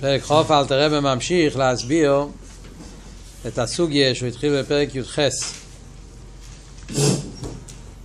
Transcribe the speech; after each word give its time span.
פרק 0.00 0.22
חוף 0.22 0.50
אלתר 0.50 0.86
רבי 0.86 1.00
ממשיך 1.00 1.56
להסביר 1.56 2.26
את 3.46 3.58
הסוגיה 3.58 4.14
שהוא 4.14 4.28
התחיל 4.28 4.62
בפרק 4.62 4.94
י"ח. 4.94 5.18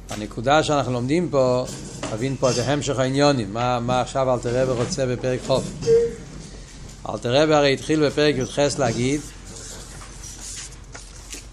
הנקודה 0.09 0.63
שאנחנו 0.63 0.93
לומדים 0.93 1.29
פה, 1.29 1.65
להבין 2.11 2.35
פה 2.39 2.51
את 2.51 2.55
המשך 2.65 2.99
העניונים, 2.99 3.53
מה, 3.53 3.79
מה 3.79 4.01
עכשיו 4.01 4.33
אלתר 4.33 4.63
רבי 4.63 4.71
רוצה 4.71 5.05
בפרק 5.05 5.39
חוף. 5.47 5.63
אלתר 7.09 7.43
רבי 7.43 7.53
הרי 7.53 7.73
התחיל 7.73 8.07
בפרק 8.07 8.35
י"ח 8.35 8.59
להגיד 8.79 9.21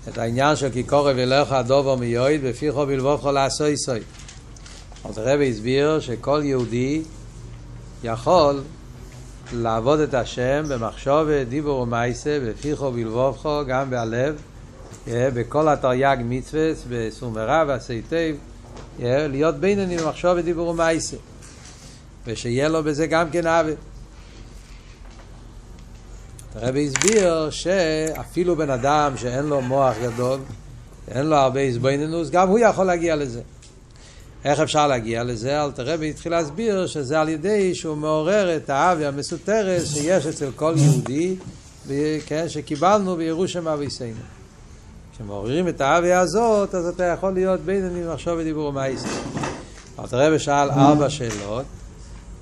את 0.08 0.18
העניין 0.18 0.56
של 0.56 0.70
כי 0.70 0.82
קורא 0.82 1.12
ולך 1.16 1.52
הדובו 1.52 1.96
מיועד 1.96 2.40
בפיכו 2.42 2.86
בלבובכו 2.86 3.32
לעשוי 3.32 3.76
סוי. 3.76 4.00
אלתר 5.06 5.34
רבי 5.34 5.50
הסביר 5.50 6.00
שכל 6.00 6.40
יהודי 6.44 7.02
יכול 8.04 8.62
לעבוד 9.52 10.00
את 10.00 10.14
השם 10.14 10.64
במחשבת, 10.68 11.46
דיבור 11.48 11.80
ומייסה, 11.80 12.38
בפיכו 12.48 12.84
ובלבובכו, 12.84 13.60
גם 13.66 13.90
בהלב, 13.90 14.42
בכל 15.08 15.68
התרי"ג 15.68 16.16
מצווה, 16.24 16.70
בסום 16.90 17.32
ורע 17.36 17.64
ועשי 17.68 18.02
טב, 18.02 18.34
להיות 19.00 19.54
בינוני 19.54 19.96
במחשבת, 19.98 20.44
דיבור 20.44 20.68
ומייסה. 20.68 21.16
ושיהיה 22.26 22.68
לו 22.68 22.82
בזה 22.84 23.06
גם 23.06 23.30
כן 23.30 23.46
עוול. 23.46 23.74
הרבי 26.54 26.86
הסביר 26.86 27.50
שאפילו 27.50 28.56
בן 28.56 28.70
אדם 28.70 29.16
שאין 29.16 29.44
לו 29.44 29.60
מוח 29.60 29.94
גדול, 30.02 30.40
אין 31.08 31.26
לו 31.26 31.36
הרבה 31.36 31.60
הזבנינוס, 31.60 32.30
גם 32.30 32.48
הוא 32.48 32.58
יכול 32.58 32.86
להגיע 32.86 33.16
לזה. 33.16 33.40
איך 34.44 34.60
אפשר 34.60 34.86
להגיע 34.86 35.24
לזה? 35.24 35.64
אלתר 35.64 35.92
רבי 35.92 36.10
התחיל 36.10 36.32
להסביר 36.32 36.86
שזה 36.86 37.20
על 37.20 37.28
ידי 37.28 37.74
שהוא 37.74 37.96
מעורר 37.96 38.56
את 38.56 38.70
האבי 38.70 39.06
המסותרת 39.06 39.86
שיש 39.86 40.26
אצל 40.26 40.50
כל 40.56 40.74
יהודי, 40.76 41.36
כן, 42.26 42.48
שקיבלנו 42.48 43.16
בירושם 43.16 43.68
אביסנו. 43.68 44.08
כשמעוררים 45.12 45.68
את 45.68 45.80
האבי 45.80 46.12
הזאת, 46.12 46.74
אז 46.74 46.86
אתה 46.86 47.04
יכול 47.04 47.34
להיות 47.34 47.60
בינוני 47.60 48.04
לחשוב 48.04 48.38
ודיבור 48.38 48.68
ומאייסר. 48.68 49.08
אלתר 49.98 50.26
רבי 50.26 50.38
שאל 50.38 50.70
ארבע 50.70 51.10
שאלות, 51.10 51.64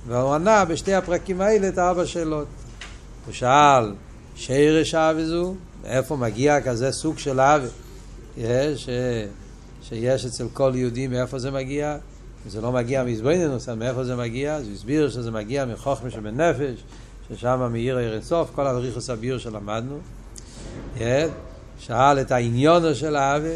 והוא 0.07 0.35
ענה 0.35 0.65
בשתי 0.65 0.95
הפרקים 0.95 1.41
האלה 1.41 1.69
את 1.69 1.79
ארבע 1.79 2.07
שאלות. 2.07 2.47
הוא 3.27 3.35
שאל, 3.35 3.95
שירש 4.37 4.95
אבי 4.95 5.25
זו, 5.25 5.55
מאיפה 5.83 6.17
מגיע 6.17 6.61
כזה 6.61 6.93
סוג 6.93 7.19
של 7.19 7.41
אבי? 7.41 7.67
יש... 8.37 8.89
שיש 9.89 10.27
אצל 10.27 10.47
כל 10.53 10.73
יהודי 10.75 11.07
מאיפה 11.07 11.39
זה 11.39 11.51
מגיע, 11.51 11.97
זה 12.49 12.61
לא 12.61 12.73
מגיע 12.73 13.05
מזבנינוס, 13.05 13.69
מאיפה 13.69 14.05
זה 14.05 14.17
מגיע, 14.17 14.55
אז 14.55 14.67
הוא 14.67 14.75
הסביר 14.75 15.11
שזה 15.11 15.31
מגיע 15.31 15.65
מחוכמה 15.65 16.11
שבנפש, 16.11 16.85
ששם 17.29 17.69
מאיר 17.73 17.99
עיר 17.99 18.15
אינסוף, 18.15 18.51
כל 18.55 18.67
הבריחוס 18.67 19.11
הביר 19.11 19.39
שלמדנו. 19.39 19.99
שאל 21.79 22.21
את 22.21 22.33
העניונו 22.33 22.95
של 22.95 23.17
האווה, 23.17 23.55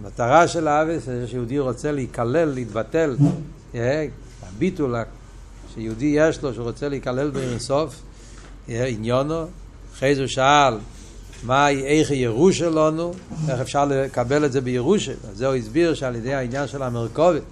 המטרה 0.00 0.48
של 0.48 0.68
האווה, 0.68 0.96
שיהודי 1.26 1.58
רוצה 1.58 1.92
להיכלל, 1.92 2.44
להתבטל, 2.44 3.16
הביטול 4.42 4.96
שיהודי 5.74 6.14
יש 6.16 6.42
לו, 6.42 6.54
שהוא 6.54 6.64
רוצה 6.64 6.88
להיכלל 6.88 7.30
בעיר 7.30 7.50
אינסוף, 7.50 8.02
עניונו. 8.68 9.44
אחרי 9.94 10.14
זה 10.14 10.20
הוא 10.20 10.28
שאל 10.28 10.74
מה, 11.42 11.70
איך 11.70 12.10
ירושה 12.10 12.70
לנו, 12.70 13.14
איך 13.48 13.60
אפשר 13.60 13.84
לקבל 13.84 14.44
את 14.44 14.52
זה 14.52 14.60
בירושה. 14.60 15.12
אז 15.12 15.38
זהו 15.38 15.54
הסביר 15.54 15.94
שעל 15.94 16.16
ידי 16.16 16.34
העניין 16.34 16.68
של 16.68 16.82
המרכובת, 16.82 17.42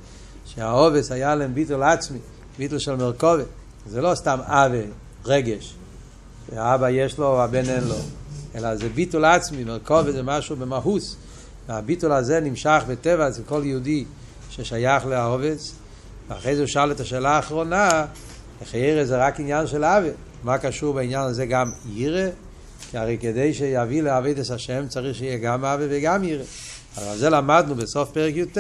שהעובס 0.47 1.12
היה 1.12 1.34
להם 1.34 1.55
ביטול 1.55 1.82
עצמי, 1.82 2.19
ביטול 2.58 2.78
של 2.78 2.97
מרכובת. 2.97 3.47
זה 3.86 4.00
לא 4.00 4.14
סתם 4.14 4.38
אבה, 4.42 4.82
רגש, 5.24 5.74
שהאבא 6.50 6.91
יש 6.91 7.19
לו, 7.19 7.42
הבן 7.42 7.69
אין 7.69 7.84
לו, 7.84 7.97
אלא 8.55 8.77
זה 8.77 8.88
ביטול 8.88 9.24
עצמי, 9.24 9.64
מרכובת 9.64 10.12
זה 10.12 10.22
משהו 10.22 10.56
במהוס. 10.56 11.16
והביטול 11.69 12.12
הזה 12.12 12.41
נמשך 12.41 12.82
בטבע 12.88 13.28
אצל 13.28 13.43
כל 13.48 13.62
יהודי 13.64 14.04
ששייך 14.50 15.06
לעובס. 15.06 15.75
ואחרי 16.28 16.56
זה 16.56 16.62
הוא 16.62 16.69
שאל 16.69 16.93
את 16.93 17.00
השאלה 17.00 17.31
האחרונה, 17.31 18.06
איך 18.60 18.75
ירא 18.75 19.04
זה 19.04 19.26
רק 19.26 19.41
עניין 19.41 19.66
של 19.66 19.84
אבה. 19.84 20.09
מה 20.44 20.59
קשור 20.59 20.94
בעניין 20.94 21.22
הזה 21.22 21.47
גם 21.47 21.72
ירא? 21.93 22.28
הרי 22.94 23.18
כדי 23.20 23.54
שיביא 23.54 24.02
לעבודת 24.02 24.50
השם 24.50 24.88
צריך 24.88 25.16
שיהיה 25.16 25.38
גם 25.38 25.64
אבי 25.64 25.84
וגם 25.90 26.24
ירא. 26.24 26.42
אבל 26.96 27.16
זה 27.16 27.30
למדנו 27.30 27.74
בסוף 27.74 28.10
פרק 28.10 28.36
י"ט, 28.36 28.58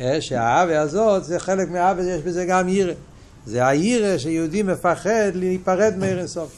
אה, 0.00 0.20
שהאבי 0.20 0.76
הזאת 0.76 1.24
זה 1.24 1.38
חלק 1.38 1.70
מהאבי, 1.70 2.02
יש 2.02 2.22
בזה 2.22 2.44
גם 2.44 2.68
ירא. 2.68 2.92
זה 3.46 3.66
הירא 3.66 4.18
שיהודי 4.18 4.62
מפחד 4.62 5.30
להיפרד 5.34 5.94
מאירנסוף. 5.98 6.50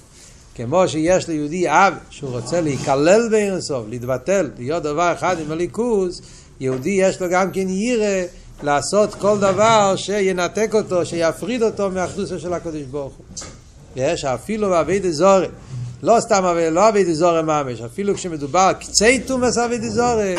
כמו 0.54 0.88
שיש 0.88 1.28
ליהודי 1.28 1.68
אב 1.68 1.94
שהוא 2.10 2.30
רוצה 2.30 2.60
להיכלל 2.60 3.28
באירנסוף, 3.30 3.86
להתבטל, 3.88 4.50
להיות 4.58 4.82
דבר 4.82 5.12
אחד 5.12 5.40
עם 5.40 5.52
הליכוז, 5.52 6.22
יהודי 6.60 6.90
יש 6.90 7.20
לו 7.20 7.30
גם 7.30 7.50
כן 7.50 7.68
ירא 7.68 8.22
לעשות 8.62 9.14
כל 9.14 9.38
דבר 9.38 9.94
שינתק 9.96 10.70
אותו, 10.74 11.06
שיפריד 11.06 11.62
אותו 11.62 11.90
מהאחדוסה 11.90 12.38
של 12.38 12.52
הקדוש 12.52 12.82
ברוך 12.82 13.12
הוא. 13.16 13.24
יש 13.96 14.24
אפילו 14.24 14.68
בעביד 14.68 15.10
זורת. 15.10 15.50
לא 16.02 16.20
סתם 16.20 16.44
לא 16.72 16.88
אבי 16.88 17.04
דזורי 17.04 17.42
ממש, 17.42 17.80
אפילו 17.80 18.14
כשמדובר 18.14 18.72
קצי 18.80 19.18
תומס 19.18 19.58
אבי 19.58 19.78
דזורי, 19.78 20.34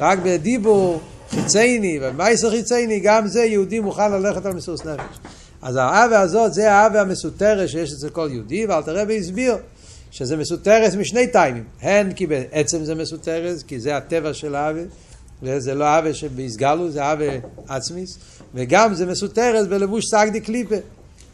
רק 0.00 0.18
בדיבור 0.24 1.00
חיצייני 1.30 1.98
ומייסר 2.02 2.50
חיצייני, 2.50 3.00
גם 3.00 3.26
זה 3.26 3.44
יהודי 3.44 3.80
מוכן 3.80 4.12
ללכת 4.12 4.46
על 4.46 4.52
מסוס 4.52 4.84
נפש. 4.84 5.18
אז 5.62 5.76
האווה 5.76 6.20
הזאת 6.20 6.54
זה 6.54 6.72
האווה 6.72 7.00
המסותרת 7.00 7.68
שיש 7.68 7.92
אצל 7.92 8.08
כל 8.08 8.28
יהודי, 8.32 8.66
ואל 8.66 8.82
תראה 8.82 9.04
והסביר 9.08 9.56
שזה 10.10 10.36
מסותרת 10.36 10.94
משני 10.94 11.26
טיימים. 11.26 11.64
הן 11.82 12.12
כי 12.12 12.26
בעצם 12.26 12.84
זה 12.84 12.94
מסותרת, 12.94 13.62
כי 13.66 13.80
זה 13.80 13.96
הטבע 13.96 14.34
של 14.34 14.54
האווה, 14.54 14.82
וזה 15.42 15.74
לא 15.74 15.84
האווה 15.84 16.14
שבהסגלו, 16.14 16.90
זה 16.90 17.04
האווה 17.04 17.28
עצמיס, 17.68 18.18
וגם 18.54 18.94
זה 18.94 19.06
מסותרת 19.06 19.68
בלבוש 19.68 20.04
סגדי 20.06 20.40
קליפה. 20.40 20.76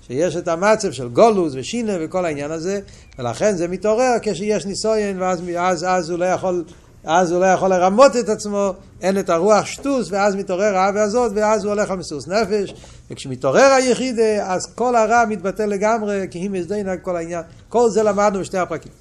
שיש 0.07 0.37
את 0.37 0.49
המצב 0.49 0.93
של 0.93 1.09
גולוס 1.09 1.53
ושינה 1.57 1.93
וכל 2.01 2.25
העניין 2.25 2.51
הזה, 2.51 2.81
ולכן 3.19 3.57
זה 3.57 3.69
מתעורר 3.69 4.13
כשיש 4.23 4.67
ניסויין, 4.67 5.23
ואז 5.23 5.43
אז, 5.59 5.85
אז 5.89 6.11
הוא 6.11 6.19
לא 6.19 6.25
יכול... 6.25 6.65
אז 7.07 7.33
הוא 7.33 7.41
לא 7.41 7.47
יכול 7.47 7.69
לרמות 7.69 8.17
את 8.17 8.29
עצמו, 8.29 8.75
אין 9.03 9.19
את 9.19 9.31
הרוח 9.31 9.67
שטוס, 9.67 10.09
ואז 10.11 10.35
מתעורר 10.35 10.77
האווה 10.77 11.03
הזאת, 11.03 11.33
ואז 11.35 11.65
הוא 11.65 11.73
הולך 11.73 11.91
על 11.91 11.99
מסוס 11.99 12.29
נפש, 12.29 12.75
וכשמתעורר 13.11 13.73
היחיד, 13.73 14.19
אז 14.43 14.75
כל 14.75 14.97
הרע 14.97 15.25
מתבטל 15.29 15.67
לגמרי, 15.67 16.27
כי 16.31 16.39
היא 16.39 16.51
מזדינה 16.51 16.97
כל 16.97 17.17
העניין. 17.17 17.43
כל 17.69 17.91
זה 17.91 18.03
למדנו 18.03 18.41
בשתי 18.41 18.59
הפרקים. 18.59 18.93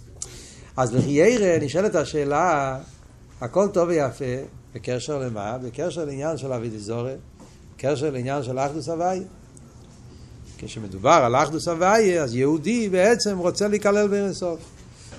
אז 0.78 0.94
לחיירה 0.96 1.60
נשאלת 1.62 1.96
השאלה, 1.96 2.78
הכל 3.42 3.68
טוב 3.68 3.90
ויפה, 3.90 4.26
בקשר 4.76 5.18
למה? 5.18 5.58
בקשר 5.58 6.06
לעניין 6.06 6.38
של 6.38 6.54
אבי 6.54 6.70
דזורי, 6.70 7.14
בקשר 7.76 8.10
לעניין 8.10 8.44
של 8.44 8.60
אחדוס 8.60 8.90
הוואי. 8.90 9.24
כשמדובר 10.66 11.20
על 11.24 11.36
אחדוס 11.36 11.68
הוויה, 11.68 12.24
אז 12.24 12.36
יהודי 12.36 12.90
בעצם 12.90 13.38
רוצה 13.38 13.68
להיכלל 13.68 14.08
באינסוף. 14.08 14.60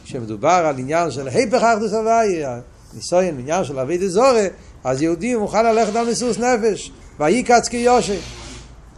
כשמדובר 0.04 0.48
על 0.48 0.78
עניין 0.78 1.10
של 1.10 1.28
היפך 1.28 1.62
אחדוס 1.62 1.92
הוויה, 1.92 2.60
ניסויין 2.94 3.38
עניין 3.38 3.64
של 3.64 3.78
אבי 3.78 3.98
דזורי, 3.98 4.46
אז 4.84 5.02
יהודי 5.02 5.34
מוכן 5.34 5.66
ללכת 5.66 5.96
על 5.96 6.10
מסירות 6.10 6.38
נפש, 6.38 6.92
ויקץ 7.20 7.68
כיושי. 7.68 8.18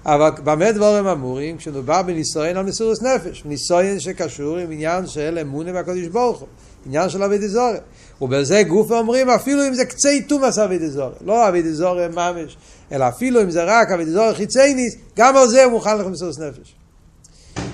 אבל 0.07 0.31
במה 0.45 0.73
דבורים 0.73 1.07
אמורים? 1.07 1.57
כשמדובר 1.57 2.03
בניסויין 2.03 2.57
על 2.57 2.65
מסירות 2.65 3.03
נפש, 3.03 3.43
ניסויין 3.45 4.01
שקשור 4.01 4.57
עם 4.57 4.71
עניין 4.71 5.07
של 5.07 5.39
אמונה 5.43 5.71
והקדוש 5.75 6.07
ברוך 6.07 6.39
הוא, 6.39 6.49
עניין 6.87 7.09
של 7.09 7.23
אבי 7.23 7.39
דזורי. 7.39 7.79
ובזה 8.21 8.63
גוף 8.63 8.91
אומרים 8.91 9.31
אפילו 9.31 9.67
אם 9.69 9.75
זה 9.75 9.85
קצי 9.85 10.23
תומאס 10.23 10.59
אבי 10.59 10.79
דזורי, 10.79 11.15
לא 11.25 11.49
אבי 11.49 11.63
דזורי 11.63 12.09
ממש, 12.09 12.57
אלא 12.93 13.09
אפילו 13.09 13.43
אם 13.43 13.51
זה 13.51 13.65
רק 13.65 13.91
אבי 13.91 14.05
דזורי 14.05 14.35
חיצייניס, 14.35 14.97
גם 15.17 15.37
על 15.37 15.49
זה 15.49 15.65
הוא 15.65 15.73
מוכן 15.73 15.99
לך 15.99 16.07
מסירות 16.07 16.39
נפש. 16.39 16.75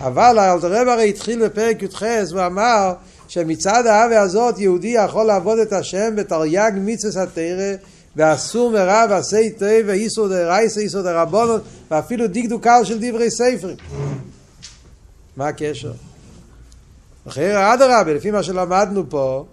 אבל 0.01 0.39
אלתר 0.39 0.73
רב 0.73 0.89
הרי 0.89 1.09
התחיל 1.09 1.45
בפרק 1.45 1.83
י"ח 1.83 2.03
והוא 2.03 2.47
אמר 2.47 2.95
שמצד 3.29 3.87
האבי 3.87 4.17
הזאת 4.17 4.59
יהודי 4.59 4.89
יכול 4.89 5.27
לעבוד 5.27 5.59
את 5.59 5.73
השם 5.73 6.17
בתרי"ג 6.17 6.73
מצווה 6.75 7.23
התרא 7.23 7.75
ואסור 8.17 8.71
מרע 8.71 9.05
ועשי 9.11 9.51
טוב 9.51 9.69
ואיסור 9.87 10.29
דרייסה 10.29 10.81
איסור 10.81 11.03
דרבונות 11.03 11.63
ואפילו 11.91 12.27
דקדוק 12.27 12.65
קל 12.65 12.85
של 12.85 12.99
דברי 12.99 13.31
ספרים. 13.31 13.77
מה 15.37 15.49
הקשר? 15.49 15.93
אחרי 17.29 17.75
אדרבה, 17.75 18.15
לפי 18.15 18.31
מה 18.31 18.43
שלמדנו 18.43 19.11
פה, 19.11 19.45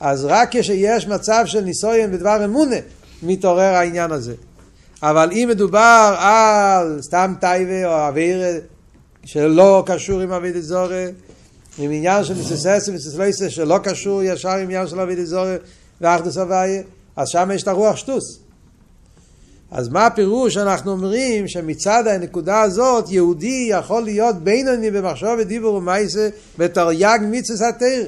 אז 0.00 0.24
רק 0.24 0.48
כשיש 0.50 1.06
מצב 1.06 1.42
של 1.46 1.60
ניסויין 1.60 2.12
בדבר 2.12 2.44
אמונה, 2.44 2.76
מתעורר 3.22 3.74
העניין 3.74 4.12
הזה. 4.12 4.34
אבל 5.02 5.30
אם 5.32 5.46
מדובר 5.50 6.14
על 6.18 6.98
סתם 7.02 7.34
טייבה 7.40 7.86
או 7.86 8.06
אוויר 8.06 8.42
שלא 9.24 9.82
קשור 9.86 10.20
עם 10.20 10.32
אבי 10.32 10.52
דזורי, 10.52 11.04
עם 11.78 11.90
עניין 11.90 12.24
של 12.24 12.34
ניסססים 12.34 12.94
וסיסלויסס 12.94 13.48
שלא 13.48 13.78
קשור 13.82 14.22
ישר 14.22 14.48
עם 14.48 14.64
עניין 14.64 14.86
של 14.86 15.00
אבי 15.00 15.16
דזורי 15.16 15.56
ואחדוס 16.00 16.36
הוויה, 16.36 16.82
אז 17.16 17.28
שם 17.28 17.50
יש 17.54 17.62
את 17.62 17.68
הרוח 17.68 17.96
שטוס. 17.96 18.38
אז 19.70 19.88
מה 19.88 20.06
הפירוש 20.06 20.54
שאנחנו 20.54 20.90
אומרים 20.90 21.48
שמצד 21.48 22.06
הנקודה 22.06 22.60
הזאת 22.60 23.04
יהודי 23.10 23.68
יכול 23.70 24.02
להיות 24.02 24.36
בינוני 24.36 24.90
במחשוב 24.90 25.30
ודיבור 25.38 25.74
ומייסה 25.74 26.28
בתרי"ג 26.58 27.18
מצווה 27.30 27.68
התיר. 27.68 28.06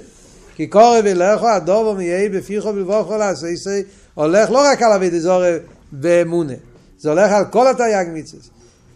כי 0.56 0.66
קורא 0.66 0.98
ולכו 1.04 1.48
הדובו 1.48 1.94
מיהי 1.94 2.28
בפיכו 2.28 2.72
בלבוכו 2.72 3.16
לעשייסי 3.16 3.82
הולך 4.14 4.50
לא 4.50 4.58
רק 4.58 4.82
על 4.82 4.92
אבי 4.92 5.10
דזורי 5.10 5.56
באמונה, 5.92 6.52
זה 7.00 7.10
הולך 7.10 7.32
על 7.32 7.44
כל 7.44 7.68
התרי"ג 7.68 8.06
מצווה. 8.12 8.42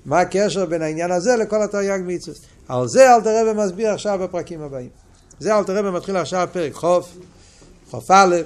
מה 0.04 0.20
הקשר 0.20 0.66
בין 0.66 0.82
העניין 0.82 1.10
הזה 1.10 1.36
לכל 1.36 1.62
התרי"ג 1.62 2.00
מצווה? 2.06 2.36
על 2.68 2.88
זה 2.88 3.14
אלתר 3.14 3.40
רבי 3.40 3.62
מסביר 3.64 3.90
עכשיו 3.90 4.18
בפרקים 4.22 4.62
הבאים. 4.62 4.88
זה 5.40 5.58
אלתר 5.58 5.76
רבי 5.76 5.90
מתחיל 5.90 6.16
עכשיו 6.16 6.48
פרק 6.52 6.72
חוף, 6.72 7.16
חוף 7.90 8.10
א', 8.10 8.36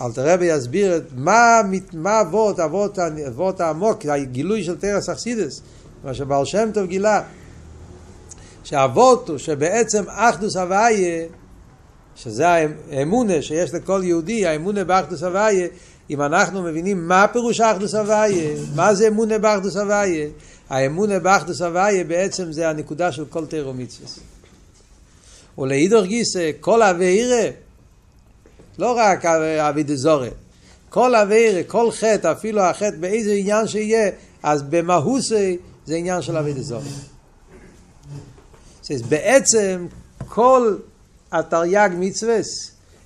אלתר 0.00 0.28
רבי 0.28 0.44
יסביר 0.46 0.96
את 0.96 1.02
מה, 1.16 1.60
מה 1.92 2.20
אבות, 2.20 2.60
אבות, 2.60 2.98
אבות 3.28 3.60
העמוק, 3.60 4.06
הגילוי 4.06 4.64
של 4.64 4.76
תרס 4.76 5.08
אכסידס, 5.08 5.62
מה 6.04 6.14
שבעל 6.14 6.44
שם 6.44 6.70
טוב 6.74 6.86
גילה, 6.86 7.22
שהאבות 8.64 9.28
הוא 9.28 9.38
שבעצם 9.38 10.04
אחדוס 10.08 10.56
הוויה, 10.56 11.26
שזה 12.16 12.48
האמונה 12.90 13.42
שיש 13.42 13.74
לכל 13.74 14.00
יהודי, 14.04 14.46
האמונה 14.46 14.84
באחדוס 14.84 15.22
הוויה, 15.22 15.68
אם 16.10 16.22
אנחנו 16.22 16.62
מבינים 16.62 17.08
מה 17.08 17.26
פירוש 17.32 17.60
אחדוס 17.60 17.94
הוויה, 17.94 18.54
מה 18.74 18.94
זה 18.94 19.08
אמונה 19.08 19.38
באחדוס 19.38 19.76
הוויה, 19.76 20.28
האמונה 20.68 21.18
באחדוס 21.18 21.62
הוויה 21.62 22.04
בעצם 22.04 22.52
זה 22.52 22.68
הנקודה 22.68 23.12
של 23.12 23.24
כל 23.24 23.46
תירו 23.46 23.74
מצווה. 23.74 24.08
ולהידור 25.58 26.04
גיסא, 26.04 26.50
כל 26.60 26.82
אבירה, 26.82 27.50
לא 28.78 28.96
רק 28.96 29.24
אבי 29.60 29.82
דזורי, 29.82 30.30
כל 30.88 31.14
אבירה, 31.14 31.62
כל 31.62 31.90
חטא, 31.90 32.32
אפילו 32.32 32.62
החטא 32.62 32.96
באיזה 33.00 33.32
עניין 33.32 33.68
שיהיה, 33.68 34.10
אז 34.42 34.62
במהותי 34.62 35.56
זה 35.86 35.94
עניין 35.94 36.22
של 36.22 36.36
עבודה 36.36 36.52
זרה. 36.52 36.88
בעצם 39.08 39.86
כל 40.28 40.76
התרי"ג 41.32 41.90
מצווה, 41.98 42.38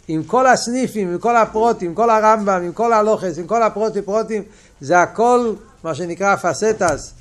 עם 0.08 0.22
כל 0.22 0.46
הסניפים, 0.46 1.12
עם 1.12 1.18
כל 1.18 1.36
הפרטים, 1.36 1.88
עם 1.88 1.94
כל 1.94 2.10
הרמב"ם, 2.10 2.62
עם 2.64 2.72
כל 2.72 2.92
הלכות, 2.92 3.38
עם 3.38 3.46
כל 3.46 3.62
הפרטי 3.62 4.02
פרטים, 4.02 4.42
זה 4.80 5.00
הכל 5.00 5.54
מה 5.84 5.94
שנקרא 5.94 6.36
facetas, 6.36 7.14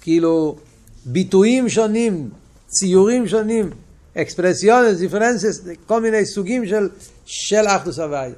כאילו 0.00 0.56
ביטויים 1.04 1.68
שונים, 1.68 2.30
ציורים 2.68 3.28
שונים, 3.28 3.70
expresiones, 4.16 4.98
diferentes, 4.98 5.60
כל 5.86 6.00
מיני 6.00 6.26
סוגים 6.26 6.66
של, 6.66 6.88
של 7.24 7.66
אחדות 7.66 7.98
הוויה, 7.98 8.30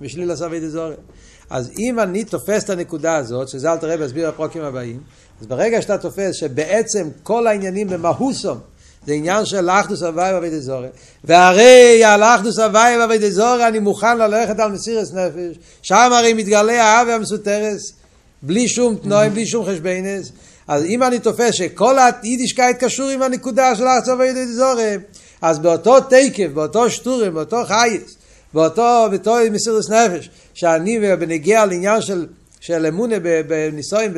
בשלילת 0.00 0.30
עבודה 0.30 0.60
זרה. 0.60 0.94
אז 1.50 1.70
אם 1.78 2.00
אני 2.00 2.24
תופס 2.24 2.64
את 2.64 2.70
הנקודה 2.70 3.16
הזאת, 3.16 3.48
שזה 3.48 3.72
אלטער 3.72 3.76
רבי 3.76 3.96
מסביר 3.96 4.28
הפרקים 4.28 4.62
הבאים, 4.62 5.00
אז 5.40 5.46
ברגע 5.46 5.82
שאתה 5.82 5.98
תופס 5.98 6.34
שבעצם 6.34 7.08
כל 7.22 7.46
העניינים 7.46 7.88
במהותם, 7.88 8.58
זה 9.06 9.12
עניין 9.12 9.44
של 9.44 9.70
אחדות 9.70 10.02
הוויה 10.02 10.34
ועבודה 10.34 10.50
זרה. 10.50 10.88
והרי 11.24 12.04
על 12.04 12.22
אחדות 12.22 12.58
הוויה 12.58 12.98
ועבודה 12.98 13.18
זרה 13.18 13.68
אני 13.68 13.78
מוכן 13.78 14.18
ללכת 14.18 14.60
על 14.60 14.72
מסירת 14.72 15.12
נפש, 15.12 15.58
שם 15.82 16.10
הרי 16.12 16.32
מתגלה 16.32 16.84
אהבה 16.84 17.08
מסותרת, 17.08 17.92
בלי 18.42 18.68
שום 18.68 18.96
תנאים, 18.96 19.32
בלי 19.32 19.46
שום 19.46 19.66
חשבונות. 19.66 20.32
אז 20.68 20.84
אם 20.84 21.02
אני 21.02 21.18
תופס 21.18 21.54
שכל 21.54 21.96
היידישקייט 21.98 22.76
קשור 22.84 23.08
עם 23.08 23.22
הנקודה 23.22 23.76
של 23.76 23.86
אחדות 23.86 24.18
ועבודה 24.18 24.46
זרה, 24.46 25.00
אז 25.42 25.58
באותו 25.58 26.00
תקף, 26.00 26.48
באותו 26.54 26.90
שטורם, 26.90 27.34
באותו 27.34 27.64
חייס, 27.64 28.16
באותו, 28.54 29.06
באותו 29.10 29.36
מסירות 29.50 29.90
נפש, 29.90 30.30
שאני 30.54 31.16
בנגיע 31.16 31.66
לעניין 31.66 32.02
של, 32.02 32.26
של 32.60 32.86
אמונה 32.86 33.16
בניסויים, 33.48 34.14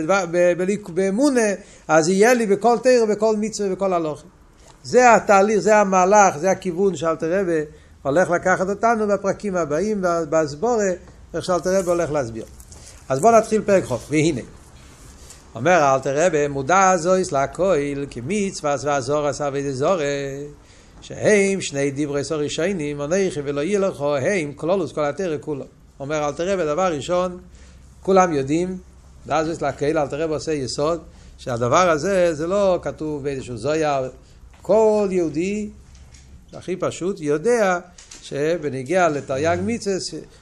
באמונה, 0.88 1.48
אז 1.88 2.08
יהיה 2.08 2.34
לי 2.34 2.46
בכל 2.46 2.78
תרא, 2.82 3.04
בכל 3.04 3.36
מצווה, 3.36 3.68
בכל 3.68 3.92
הלוכים. 3.92 4.39
זה 4.82 5.14
התהליך, 5.14 5.58
זה 5.58 5.76
המהלך, 5.76 6.38
זה 6.38 6.50
הכיוון 6.50 6.96
שאלתר 6.96 7.40
רבי 7.40 7.60
הולך 8.02 8.30
לקחת 8.30 8.68
אותנו 8.68 9.08
בפרקים 9.08 9.56
הבאים, 9.56 10.04
בהסבורה, 10.30 10.90
איך 11.34 11.44
שאלתר 11.44 11.78
רבי 11.78 11.90
הולך 11.90 12.12
להסביר. 12.12 12.44
אז 13.08 13.20
בואו 13.20 13.38
נתחיל 13.38 13.62
פרק 13.62 13.84
חוף, 13.84 14.06
והנה. 14.10 14.40
אומר 15.54 15.94
אל 15.94 16.00
תראה 16.00 16.28
במודע 16.32 16.96
זויס 16.96 17.32
לקויל 17.32 18.06
כמצווה 18.10 18.76
ועזור 18.82 19.26
עשה 19.26 19.48
ודזורה 19.52 20.04
שהם 21.00 21.60
שני 21.60 21.90
דברי 21.90 22.24
סורי 22.24 22.48
שיינים 22.48 23.00
עונכי 23.00 23.40
ולא 23.44 23.60
יהיה 23.60 23.78
לך 23.78 24.00
הם 24.00 24.52
כלולוס 24.52 24.92
כל 24.92 25.04
התרא 25.04 25.36
כולו 25.40 25.64
אומר 26.00 26.28
אל 26.28 26.32
תראה 26.32 26.56
בדבר 26.56 26.92
ראשון 26.92 27.38
כולם 28.02 28.32
יודעים 28.32 28.78
דאזויס 29.26 29.62
לקויל 29.62 29.98
אל 29.98 30.06
תראה 30.06 30.24
עושה 30.24 30.52
יסוד 30.52 31.00
שהדבר 31.38 31.90
הזה 31.90 32.34
זה 32.34 32.46
לא 32.46 32.78
כתוב 32.82 33.22
באיזשהו 33.22 33.56
זויה 33.56 34.00
כל 34.70 35.08
יהודי 35.10 35.70
הכי 36.52 36.76
פשוט 36.76 37.20
יודע 37.20 37.78
שבנגיע 38.22 39.08
לתרי"ג 39.08 39.56
מצווה 39.62 39.96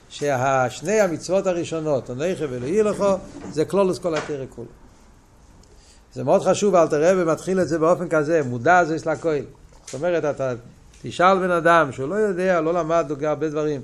שהשני 0.08 1.00
המצוות 1.00 1.46
הראשונות, 1.46 2.08
עונכי 2.08 2.44
ולא 2.44 2.66
יהיה 2.66 2.82
לך, 2.82 3.04
זה 3.50 3.64
כלולוס 3.64 3.98
כל 3.98 4.14
התרא 4.14 4.44
כולו. 4.50 4.68
זה 6.14 6.24
מאוד 6.24 6.42
חשוב, 6.42 6.74
אל 6.74 6.88
תראה 6.88 7.12
ומתחיל 7.16 7.60
את 7.60 7.68
זה 7.68 7.78
באופן 7.78 8.08
כזה, 8.08 8.42
מודע 8.42 8.84
זה 8.84 8.96
יש 8.96 9.06
לכהן. 9.06 9.44
זאת 9.84 9.94
אומרת, 9.94 10.24
אתה 10.24 10.52
תשאל 11.02 11.38
בן 11.38 11.50
אדם 11.50 11.92
שהוא 11.92 12.08
לא 12.08 12.14
יודע, 12.14 12.60
לא 12.60 12.74
למד 12.74 13.06
הרבה 13.22 13.48
דברים, 13.48 13.80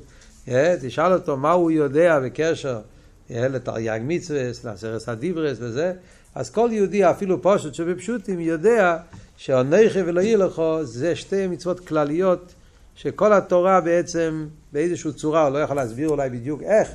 yeah, 0.46 0.50
תשאל 0.80 1.12
אותו 1.12 1.36
מה 1.36 1.52
הוא 1.52 1.70
יודע 1.70 2.20
בקשר 2.20 2.80
yeah, 3.28 3.34
לתרי"ג 3.34 4.00
מצווה, 4.02 4.42
לעשרת 4.64 5.08
הדיברס 5.08 5.56
וזה, 5.60 5.92
אז 6.34 6.50
כל 6.50 6.68
יהודי, 6.72 7.10
אפילו 7.10 7.42
פושט 7.42 7.74
שבפשוטים, 7.74 8.40
יודע 8.40 8.96
שעונכי 9.36 10.02
ולא 10.02 10.20
יהיה 10.20 10.36
לך 10.36 10.62
זה 10.82 11.16
שתי 11.16 11.46
מצוות 11.46 11.80
כלליות 11.80 12.54
שכל 12.96 13.32
התורה 13.32 13.80
בעצם 13.80 14.46
באיזושהי 14.72 15.12
צורה, 15.12 15.42
הוא 15.42 15.52
לא 15.52 15.58
יכול 15.58 15.76
להסביר 15.76 16.08
אולי 16.08 16.30
בדיוק 16.30 16.62
איך, 16.62 16.88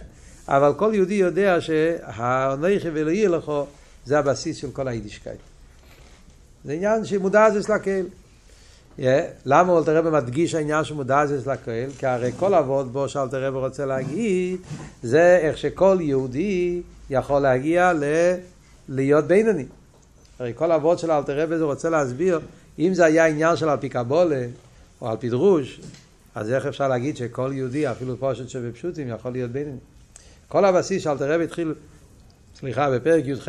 אבל 0.48 0.74
כל 0.78 0.92
יהודי 0.94 1.14
יודע 1.14 1.62
שהעונכי 1.62 2.90
ולא 2.94 3.12
יהיה 3.12 3.30
לך 3.30 3.52
זה 4.06 4.20
הבסיס 4.20 4.58
של 4.58 4.72
כל 4.72 4.88
היידישקייט. 4.88 5.40
זה 6.66 6.74
עניין 6.74 7.06
שמודע 7.06 7.50
זה 7.50 7.74
לקהל. 7.74 8.06
Yeah, 9.00 9.02
למה 9.46 9.78
אלתר 9.78 9.98
רבי 9.98 10.10
מדגיש 10.10 10.56
העניין 10.56 10.84
שמודע 10.84 11.26
זה 11.26 11.52
לקהל? 11.52 11.90
כי 11.98 12.06
הרי 12.06 12.32
כל 12.40 12.54
אבות 12.54 12.92
בו 12.92 13.10
שאלתר 13.10 13.48
רבי 13.48 13.58
רוצה 13.58 13.86
להגיד, 13.86 14.60
זה 15.04 15.38
איך 15.42 15.58
שכל 15.58 15.98
יהודי 16.02 16.82
יכול 17.10 17.40
להגיע 17.40 17.94
ל... 17.94 18.04
להיות 18.90 19.26
בינוני. 19.26 19.66
הרי 20.40 20.54
כל 20.56 20.72
אבות 20.72 21.00
של 21.00 21.12
אלתר 21.12 21.42
רבי 21.44 21.58
זה 21.58 21.64
רוצה 21.64 21.90
להסביר, 21.90 22.40
אם 22.80 22.94
זה 22.94 23.06
היה 23.06 23.26
עניין 23.26 23.56
של 23.56 23.70
על 23.70 23.78
פי 23.78 23.90
קבולה 23.90 24.46
או 25.02 25.10
על 25.10 25.18
פי 25.18 25.30
דרוש, 25.30 25.82
אז 26.36 26.52
איך 26.52 26.66
אפשר 26.66 26.88
להגיד 26.88 27.18
שכל 27.18 27.52
יהודי, 27.54 27.92
אפילו 27.92 28.18
פושט 28.18 28.50
שבפשוטים, 28.50 29.08
יכול 29.10 29.32
להיות 29.32 29.52
בינוני? 29.52 29.78
כל 30.48 30.66
הבסיס 30.66 31.04
שאלתר 31.04 31.34
רבי 31.34 31.44
התחיל, 31.44 31.74
סליחה, 32.56 32.92
בפרק 32.92 33.24
י"ח, 33.28 33.48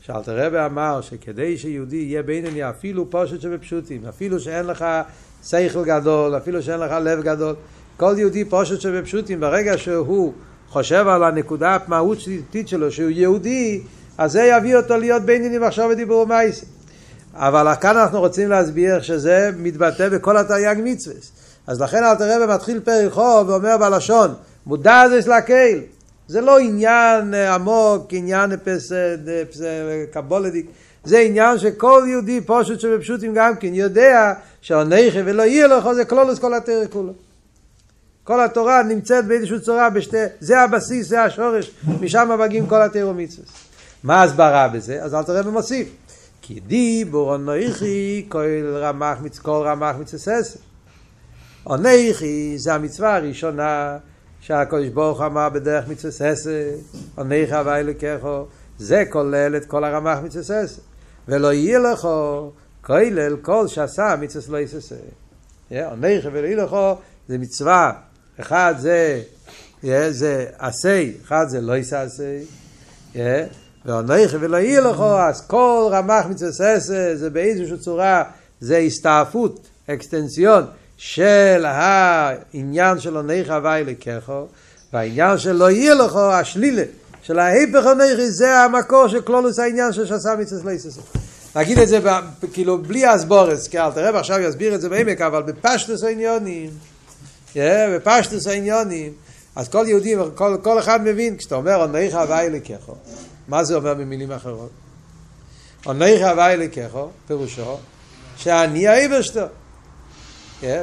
שאלתר 0.00 0.46
רבי 0.46 0.58
אמר 0.58 1.00
שכדי 1.00 1.58
שיהודי 1.58 1.96
יהיה 1.96 2.22
בינוני 2.22 2.70
אפילו 2.70 3.10
פושט 3.10 3.40
שבפשוטים, 3.40 4.06
אפילו 4.06 4.40
שאין 4.40 4.66
לך 4.66 4.84
שכל 5.44 5.84
גדול, 5.84 6.36
אפילו 6.36 6.62
שאין 6.62 6.80
לך 6.80 6.92
לב 7.02 7.22
גדול, 7.22 7.54
כל 7.96 8.14
יהודי 8.18 8.44
פושט 8.44 8.80
שבפשוטים, 8.80 9.40
ברגע 9.40 9.78
שהוא 9.78 10.32
חושב 10.68 11.04
על 11.08 11.24
הנקודה 11.24 11.78
המהותית 11.86 12.68
שלו, 12.68 12.90
שהוא 12.90 13.10
יהודי, 13.10 13.82
אז 14.22 14.32
זה 14.32 14.42
יביא 14.42 14.76
אותו 14.76 14.96
להיות 14.96 15.22
בינוני 15.22 15.58
ועכשיו 15.58 15.88
ודיבור 15.92 16.22
ומייס. 16.22 16.64
אבל 17.34 17.74
כאן 17.80 17.96
אנחנו 17.96 18.20
רוצים 18.20 18.48
להסביר 18.48 19.00
שזה 19.00 19.50
מתבטא 19.58 20.08
בכל 20.08 20.36
התרי"ג 20.36 20.76
מצווה. 20.84 21.16
אז 21.66 21.80
לכן 21.80 22.04
אלתר 22.04 22.42
רבי 22.42 22.54
מתחיל 22.54 22.80
פרק 22.80 23.16
ואומר 23.16 23.76
בלשון, 23.78 24.34
מודע 24.66 25.04
זה 25.08 25.30
להקל. 25.30 25.78
זה 26.28 26.40
לא 26.40 26.58
עניין 26.58 27.34
אה, 27.34 27.54
עמוק, 27.54 28.06
עניין 28.10 28.50
קבולדיק, 30.12 30.66
זה 31.04 31.18
עניין 31.18 31.58
שכל 31.58 32.04
יהודי 32.08 32.40
פשוט 32.46 32.80
שבפשוטים 32.80 33.34
גם 33.34 33.56
כן 33.56 33.74
יודע 33.74 34.32
שהנכי 34.60 35.22
ולא 35.24 35.42
יהיה 35.42 35.66
לך 35.66 35.92
זה 35.92 36.04
כלולוס 36.04 36.38
כל 36.38 36.54
התרא 36.54 36.86
כולו. 36.90 37.12
כל 38.24 38.44
התורה 38.44 38.82
נמצאת 38.82 39.26
באיזושהי 39.26 39.60
צורה 39.60 39.90
בשתי, 39.90 40.16
זה 40.40 40.60
הבסיס, 40.60 41.08
זה 41.08 41.22
השורש, 41.22 41.70
משם 42.00 42.30
מגיעים 42.38 42.66
כל 42.66 42.82
התרא 42.82 43.04
ומצווה. 43.04 43.71
מה 44.02 44.20
ההסברה 44.20 44.68
בזה? 44.68 45.02
אז 45.02 45.14
אל 45.14 45.22
תראה 45.22 45.48
ומוסיף. 45.48 45.88
כי 46.42 46.60
דיבור 46.60 47.34
אנכי 47.34 48.26
כל 48.28 48.76
רמח, 48.76 49.18
כל 49.42 49.62
רמח 49.66 49.96
מצסס. 49.96 50.56
אנכי 51.70 52.54
זה 52.58 52.74
המצווה 52.74 53.16
הראשונה 53.16 53.98
שהקדוש 54.40 54.88
ברוך 54.88 55.20
אמר 55.20 55.48
בדרך 55.48 55.84
ססה, 55.98 56.70
עניך 57.18 57.52
הווי 57.52 57.82
לקחו, 57.82 58.44
זה 58.78 59.04
כולל 59.10 59.56
את 59.56 59.64
כל 59.64 59.84
הרמ"ח 59.84 60.18
מצווה 60.24 60.42
ססה. 60.44 60.80
ולא 61.28 61.52
יהיה 61.52 61.78
לך 61.78 62.08
כולל 62.86 63.36
כל 63.42 63.68
שעשה 63.68 64.16
מצווה 64.20 64.58
לא 64.58 64.64
יססה. 64.64 64.94
עניך 65.70 66.28
ולא 66.32 66.46
יהיה 66.46 66.64
לך 66.64 66.76
זה 67.28 67.38
מצווה, 67.38 67.92
אחד 68.40 68.74
זה, 68.78 69.22
זה 70.10 70.46
עשה, 70.58 71.04
אחד 71.24 71.44
זה 71.48 71.60
לא 71.60 71.76
יססה, 71.76 72.38
ואונכי 73.86 74.36
ולא 74.40 74.56
יהיה 74.56 74.80
לכו, 74.80 75.18
אז 75.18 75.46
כל 75.46 75.88
רמ"ח 75.92 76.26
מצווה 76.26 76.78
זה 77.14 77.30
באיזושהי 77.32 77.78
צורה, 77.78 78.24
זה 78.60 78.76
הסתעפות, 78.76 79.68
אקסטנציון 79.90 80.64
של 80.96 81.64
העניין 81.66 83.00
של 83.00 83.16
אונכי 83.16 83.52
הווי 83.52 83.84
לקחו, 83.84 84.46
והעניין 84.92 85.38
של 85.38 85.52
לא 85.52 85.70
יהיה 85.70 85.94
לכו, 85.94 86.32
השלילה. 86.32 86.82
של 87.22 87.38
ההיפך 87.38 87.86
הנכי 87.86 88.30
זה 88.30 88.58
המקור 88.58 89.08
של 89.08 89.20
כלולוס 89.20 89.58
העניין 89.58 89.92
של 89.92 90.06
שעשה 90.06 90.34
מצווה 90.38 90.60
סלייסס. 90.60 90.98
נגיד 91.56 91.78
את 91.78 91.88
זה 91.88 91.98
כאילו 92.52 92.78
בלי 92.78 93.14
אסבורס, 93.14 93.68
כי 93.68 93.78
אל 93.78 93.90
תראה 93.90 94.18
עכשיו 94.18 94.40
יסביר 94.40 94.74
את 94.74 94.80
זה 94.80 94.88
בעמק, 94.88 95.20
אבל 95.20 95.42
בפשטוס 95.42 96.04
העניונים, 96.04 96.70
בפשטוס 97.56 98.46
העניונים, 98.46 99.12
אז 99.56 99.68
כל 99.68 99.84
יהודי, 99.88 100.14
כל, 100.34 100.56
כל 100.62 100.78
אחד 100.78 101.04
מבין, 101.04 101.36
כשאתה 101.36 101.54
אומר 101.54 101.74
עונך 101.74 102.14
הווי 102.14 102.50
לקחו, 102.50 102.94
מה 103.48 103.64
זה 103.64 103.74
אומר 103.74 103.94
במילים 103.94 104.32
אחרות? 104.32 104.70
עונך 105.84 106.20
הווי 106.20 106.56
לקחו, 106.56 107.08
פירושו, 107.26 107.76
שאני 108.36 108.88
האיברשטר. 108.88 109.46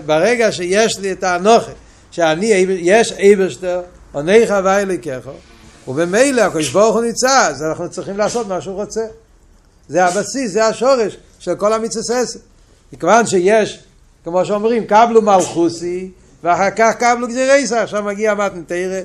ברגע 0.05 0.51
שיש 0.51 0.99
לי 0.99 1.11
את 1.11 1.23
האנוכה, 1.23 1.71
שאני, 2.11 2.45
יש 2.79 3.11
איברשטר, 3.11 3.81
עונך 4.11 4.51
הווי 4.51 4.85
לקחו, 4.85 5.31
וממילא 5.87 6.41
הקדוש 6.41 6.69
ברוך 6.69 6.95
הוא 6.95 7.03
נמצא, 7.03 7.47
אז 7.47 7.63
אנחנו 7.63 7.89
צריכים 7.89 8.17
לעשות 8.17 8.47
מה 8.47 8.61
שהוא 8.61 8.75
רוצה. 8.75 9.05
זה 9.87 10.05
הבסיס, 10.05 10.51
זה 10.51 10.65
השורש 10.65 11.17
של 11.39 11.55
כל 11.55 11.73
המצווה 11.73 12.21
מכיוון 12.93 13.27
שיש, 13.27 13.83
כמו 14.23 14.45
שאומרים, 14.45 14.87
קבלו 14.87 15.21
מלכוסי, 15.21 16.11
ואחר 16.43 16.69
כך 16.75 16.95
קבלו 16.99 17.27
גזירייסה, 17.27 17.81
עכשיו 17.81 18.03
מגיע 18.03 18.33
מתנתרא, 18.33 19.01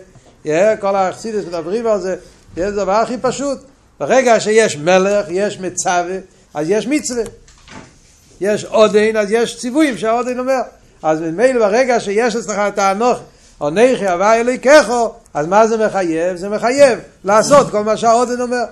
כל 0.80 0.96
האכסידס 0.96 1.44
מדברים 1.44 1.86
על 1.86 2.00
זה, 2.00 2.16
זה 2.56 2.66
הדבר 2.66 2.92
הכי 2.92 3.18
פשוט. 3.18 3.58
ברגע 4.00 4.40
שיש 4.40 4.76
מלך, 4.76 5.26
יש 5.28 5.60
מצווה, 5.60 6.18
אז 6.54 6.66
יש 6.70 6.86
מצווה. 6.86 7.22
יש 8.40 8.64
עודן, 8.64 9.16
אז 9.16 9.30
יש 9.30 9.58
ציוויים 9.58 9.98
שהעודן 9.98 10.38
אומר. 10.38 10.60
אז 11.02 11.20
ממילא 11.20 11.66
ברגע 11.66 12.00
שיש 12.00 12.36
אצלך 12.36 12.58
את 12.58 12.78
האנוך, 12.78 13.18
עונכי 13.58 14.08
הווי 14.08 14.40
אלוהיכךו, 14.40 15.14
אז 15.34 15.46
מה 15.46 15.66
זה 15.66 15.86
מחייב? 15.86 16.36
זה 16.36 16.48
מחייב 16.48 16.98
לעשות 17.24 17.70
כל 17.70 17.84
מה 17.84 17.96
שהעודן 17.96 18.40
אומר. 18.40 18.64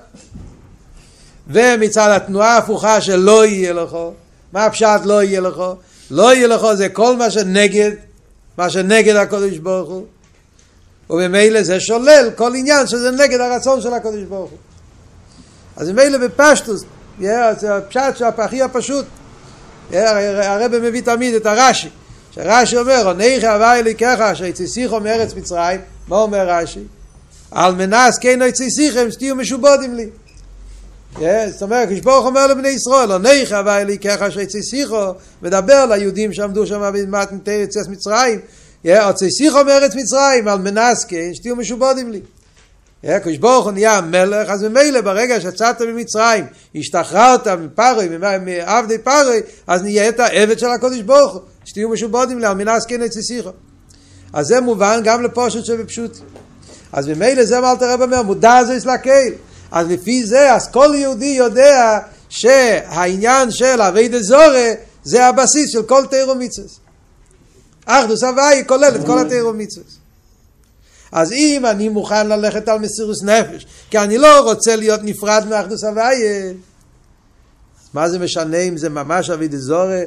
ומצד 1.48 2.10
התנועה 2.16 2.54
ההפוכה 2.54 3.00
של 3.00 3.16
לא 3.16 3.46
יהיה 3.46 3.72
לכו, 3.72 4.12
מה 4.52 4.64
הפשט 4.64 5.00
לא 5.04 5.22
יהיה 5.22 5.40
לכו? 5.40 5.74
לא 6.10 6.34
יהיה 6.34 6.46
לכו 6.46 6.76
זה 6.76 6.88
כל 6.88 7.16
מה 7.16 7.30
שנגד, 7.30 7.90
מה 8.58 8.70
שנגד 8.70 9.16
הקודש 9.16 9.58
ברוך 9.58 9.88
הוא. 9.88 10.06
וממילא 11.10 11.62
זה 11.62 11.80
שולל 11.80 12.30
כל 12.36 12.54
עניין 12.54 12.86
שזה 12.86 13.10
נגד 13.10 13.40
הרצון 13.40 13.80
של 13.80 13.94
הקודש 13.94 14.22
ברוך 14.22 14.50
הוא. 14.50 14.58
אז 15.76 15.90
ממילא 15.90 16.18
בפשטוס, 16.18 16.84
זה 17.20 17.76
הפשט 17.76 18.38
הכי 18.38 18.62
הפשוט. 18.62 19.06
הרב 19.92 20.78
מביא 20.78 21.02
תמיד 21.02 21.34
את 21.34 21.46
הרש"י. 21.46 21.88
שרש"י 22.34 22.76
אומר, 22.76 23.06
עונך 23.06 23.44
הווי 23.44 23.78
אליקך 23.78 24.30
שיצסיכו 24.34 25.00
מארץ 25.00 25.34
מצרים, 25.34 25.80
מה 26.08 26.16
אומר 26.16 26.48
רש"י? 26.48 26.84
על 27.50 27.74
מנס 27.74 28.18
כן 28.18 28.40
יצסיכם 28.48 29.10
שתהיו 29.10 29.36
משובודים 29.36 29.94
לי. 29.94 30.06
זאת 31.18 31.62
אומרת, 31.62 31.88
כשברוך 31.88 32.26
אומר 32.26 32.46
לבני 32.46 32.68
ישראל, 32.68 33.12
עונך 33.12 33.52
הווי 33.52 33.80
אליקך 33.80 34.26
שיצסיכו, 34.30 35.12
מדבר 35.42 35.86
ליהודים 35.86 36.32
שעמדו 36.32 36.66
שם 36.66 36.92
במתן 36.92 37.52
יציאת 37.52 37.88
מצרים, 37.88 38.40
יצסיכו 38.84 39.64
מארץ 39.64 39.94
מצרים, 39.94 40.48
על 40.48 40.58
מנס 40.58 41.04
כן 41.04 41.30
שתהיו 41.34 41.56
משובודים 41.56 42.12
לי. 42.12 42.20
הקדוש 43.04 43.38
ברוך 43.38 43.64
הוא 43.64 43.72
נהיה 43.72 44.00
מלך, 44.00 44.50
אז 44.50 44.64
ממילא 44.64 45.00
ברגע 45.00 45.40
שיצאת 45.40 45.82
ממצרים, 45.82 46.44
השתחררת 46.74 47.48
מפרוי, 47.48 48.08
מעבדי 48.44 48.98
פרוי, 48.98 49.40
אז 49.66 49.82
נהיית 49.82 50.20
עבד 50.20 50.58
של 50.58 50.66
הקדוש 50.66 51.00
ברוך 51.00 51.32
הוא. 51.32 51.40
שתהיו 51.64 51.88
משובודים 51.88 52.38
לאמינה 52.38 52.74
עסקין 52.74 53.02
אצל 53.02 53.20
שיחו. 53.22 53.50
אז 54.32 54.46
זה 54.46 54.60
מובן 54.60 55.00
גם 55.04 55.22
לפושט 55.22 55.64
שבפשוט. 55.64 56.18
אז 56.92 57.08
ממילא 57.08 57.44
זה 57.44 57.60
מה 57.60 57.70
אלתר 57.70 57.92
רב 57.92 58.02
אומר, 58.02 58.22
מודע 58.22 58.64
זה 58.64 58.76
אסלקל. 58.76 59.32
אז 59.72 59.90
לפי 59.90 60.24
זה, 60.24 60.54
אז 60.54 60.70
כל 60.70 60.92
יהודי 60.94 61.34
יודע 61.38 61.98
שהעניין 62.28 63.50
של 63.50 63.80
אבי 63.80 64.08
דזורי 64.08 64.70
זה 65.04 65.26
הבסיס 65.26 65.72
של 65.72 65.82
כל 65.82 66.06
תירו 66.10 66.34
מצווה. 66.34 66.68
אחדוס 67.84 68.22
הוואי 68.22 68.64
כולל 68.66 68.92
את 68.96 69.06
כל 69.06 69.18
התירו 69.18 69.52
מצווה. 69.52 69.86
אז 71.12 71.32
אם 71.32 71.66
אני 71.66 71.88
מוכן 71.88 72.28
ללכת 72.28 72.68
על 72.68 72.78
מסירוס 72.78 73.22
נפש, 73.22 73.66
כי 73.90 73.98
אני 73.98 74.18
לא 74.18 74.40
רוצה 74.40 74.76
להיות 74.76 75.00
נפרד 75.02 75.44
מאחדוס 75.48 75.84
הוואי, 75.84 76.22
מה 77.94 78.08
זה 78.08 78.18
משנה 78.18 78.58
אם 78.58 78.76
זה 78.76 78.88
ממש 78.88 79.30
אבי 79.30 79.48
דזורי 79.48 80.02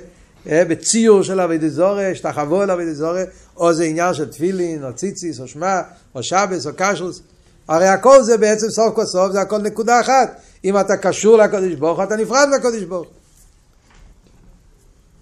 אה, 0.50 0.65
בציור 0.65 1.24
של 1.24 1.39
אבי 1.39 1.57
דזורי, 1.57 2.12
השתחוו 2.12 2.63
אל 2.63 2.72
אבי 2.72 2.86
דזורי, 2.86 3.24
או 3.57 3.74
זה 3.74 3.84
עניין 3.84 4.13
של 4.13 4.31
תפילין, 4.31 4.84
או 4.84 4.93
ציציס, 4.93 5.39
או 5.39 5.48
שמע, 5.48 5.81
או 6.15 6.24
שבס, 6.24 6.67
או 6.67 6.72
קשוס. 6.75 7.22
הרי 7.67 7.88
הכל 7.88 8.24
זה 8.24 8.38
בעצם 8.38 8.69
סוף 8.69 8.95
כל 8.95 9.05
סוף, 9.05 9.31
זה 9.31 9.41
הכל 9.41 9.57
נקודה 9.57 10.01
אחת. 10.01 10.41
אם 10.65 10.79
אתה 10.79 10.98
קשור 10.98 11.38
לקדוש 11.38 11.74
ברוך 11.74 12.00
אתה 12.00 12.15
נפרד 12.15 12.48
מהקדוש 12.50 12.84
ברוך 12.84 13.07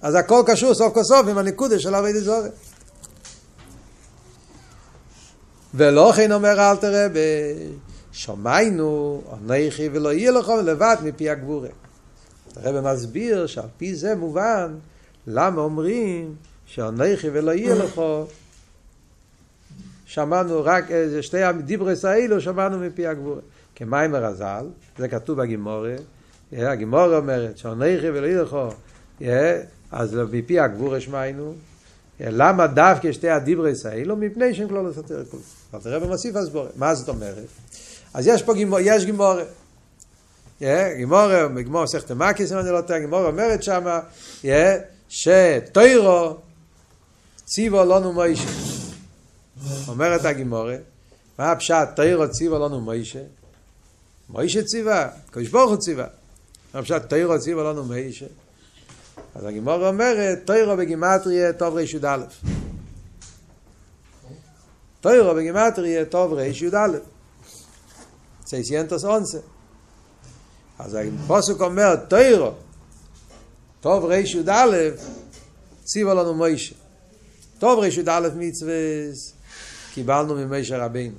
אז 0.01 0.15
הכל 0.15 0.43
קשור 0.45 0.73
סוף 0.73 0.93
כל 0.93 1.03
סוף 1.03 1.27
עם 1.27 1.37
הנקודה 1.37 1.79
של 1.79 1.95
אבי 1.95 2.13
דזורי. 2.13 2.49
ולא 5.73 6.11
כן 6.15 6.31
אומר 6.31 6.71
אל 6.71 6.75
תראה 6.75 7.07
בשמיינו, 8.11 9.21
אנכי 9.33 9.89
ולא 9.93 10.13
יהיה 10.13 10.31
לך 10.31 10.49
לבד 10.49 10.95
מפי 11.03 11.29
הגבורה. 11.29 11.69
הרב 12.55 12.93
מסביר 12.93 13.47
שעל 13.47 13.67
פי 13.77 13.95
זה 13.95 14.15
מובן 14.15 14.75
למה 15.27 15.61
אומרים 15.61 16.35
שאנכי 16.65 17.29
ולא 17.33 17.51
יהיה 17.51 17.75
לך 17.75 18.01
שמענו 20.05 20.61
רק 20.63 20.91
איזה 20.91 21.23
שתי 21.23 21.43
הדיברס 21.43 22.05
האלו 22.05 22.41
שמענו 22.41 22.79
מפי 22.79 23.07
הגבורה. 23.07 23.41
כמים 23.75 24.15
הרזל 24.15 24.65
זה 24.97 25.07
כתוב 25.07 25.41
בגימורה 25.41 25.95
הגימורה 26.51 27.17
אומרת 27.17 27.57
שאנכי 27.57 28.09
ולא 28.09 28.27
יהיה 28.27 28.41
לך 28.41 28.57
אז 29.91 30.17
מפי 30.31 30.59
הגבורה 30.59 31.01
שמענו 31.01 31.53
למה 32.19 32.67
דווקא 32.67 33.11
שתי 33.11 33.29
הדיברס 33.29 33.85
האלו 33.85 34.15
מפני 34.15 34.55
שהם 34.55 34.67
כלול 34.67 34.89
לסתר 34.89 35.23
כול 35.31 35.39
אבל 35.73 35.81
תראה 35.81 35.99
במוסיף 35.99 36.35
הסבורה 36.35 36.69
מה 36.75 36.95
זאת 36.95 37.09
אומרת? 37.09 37.47
אז 38.13 38.27
יש 38.27 38.43
פה 38.43 38.53
גימורה 38.53 38.81
יש 38.81 39.05
גימורה 39.05 39.43
גימורה, 40.97 41.47
גימורה 41.55 41.87
סכת 41.87 42.11
מקיס 42.11 42.51
אם 42.51 42.57
אני 42.57 42.69
לא 42.69 42.81
טועה, 42.81 42.99
גימורה 42.99 43.27
אומרת 43.27 43.63
שמה, 43.63 43.99
שטוירו 45.09 46.37
ציבו 47.45 47.83
לנו 47.83 48.13
מוישה. 48.13 48.82
אומרת 49.87 50.25
הגימורה, 50.25 50.75
מה 51.39 51.51
הפשט 51.51 51.87
טוירו 51.95 52.31
ציבו 52.31 52.55
לנו 52.59 52.81
מוישה? 52.81 53.23
מוישה 54.29 54.63
ציווה, 54.63 55.09
קדוש 55.31 55.49
ברוך 55.49 55.69
הוא 55.69 55.77
ציווה. 55.77 56.05
מה 56.73 56.79
הפשט 56.79 57.09
טוירו 57.09 57.39
ציבו 57.39 57.63
לנו 57.63 57.83
מוישה? 57.83 58.25
אז 59.35 59.45
הגימורה 59.45 59.87
אומרת, 59.89 60.39
טוירו 60.45 60.77
בגימטריה 60.77 61.53
טוב 61.53 61.75
ריש 61.75 61.93
י"א. 61.93 62.17
טוירו 65.01 65.35
בגימטריה 65.35 66.05
טוב 66.05 66.33
ריש 66.33 66.61
י"א. 66.61 66.97
סייסיינטוס 68.45 69.05
אונסה. 69.05 69.37
אז 70.79 70.97
הפוסק 71.25 71.61
אומר, 71.61 71.95
טוירו 72.07 72.51
טוב 73.81 74.05
ריש 74.05 74.35
י"א, 74.35 74.65
ציווה 75.83 76.13
לנו 76.13 76.33
מוישה. 76.33 76.75
טוב 77.59 77.79
ריש 77.79 77.97
י"א 77.97 78.29
מצווה, 78.35 78.73
קיבלנו 79.93 80.35
ממשה 80.35 80.85
רבינו. 80.85 81.15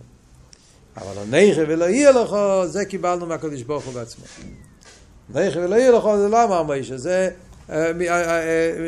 אבל 0.97 1.19
אנכי 1.23 1.62
ולא 1.62 1.85
יהיה 1.85 2.12
לך, 2.12 2.37
זה 2.66 2.85
קיבלנו 2.85 3.26
מהקדוש 3.26 3.62
ברוך 3.62 3.85
הוא 3.85 3.95
בעצמו. 3.95 4.25
אנכי 5.31 5.59
ולא 5.59 5.75
יהיה 5.75 5.90
לך, 5.90 6.04
זה 6.19 6.28
לא 6.28 6.45
אמר 6.45 6.62
משה, 6.62 6.97
זה 6.99 7.31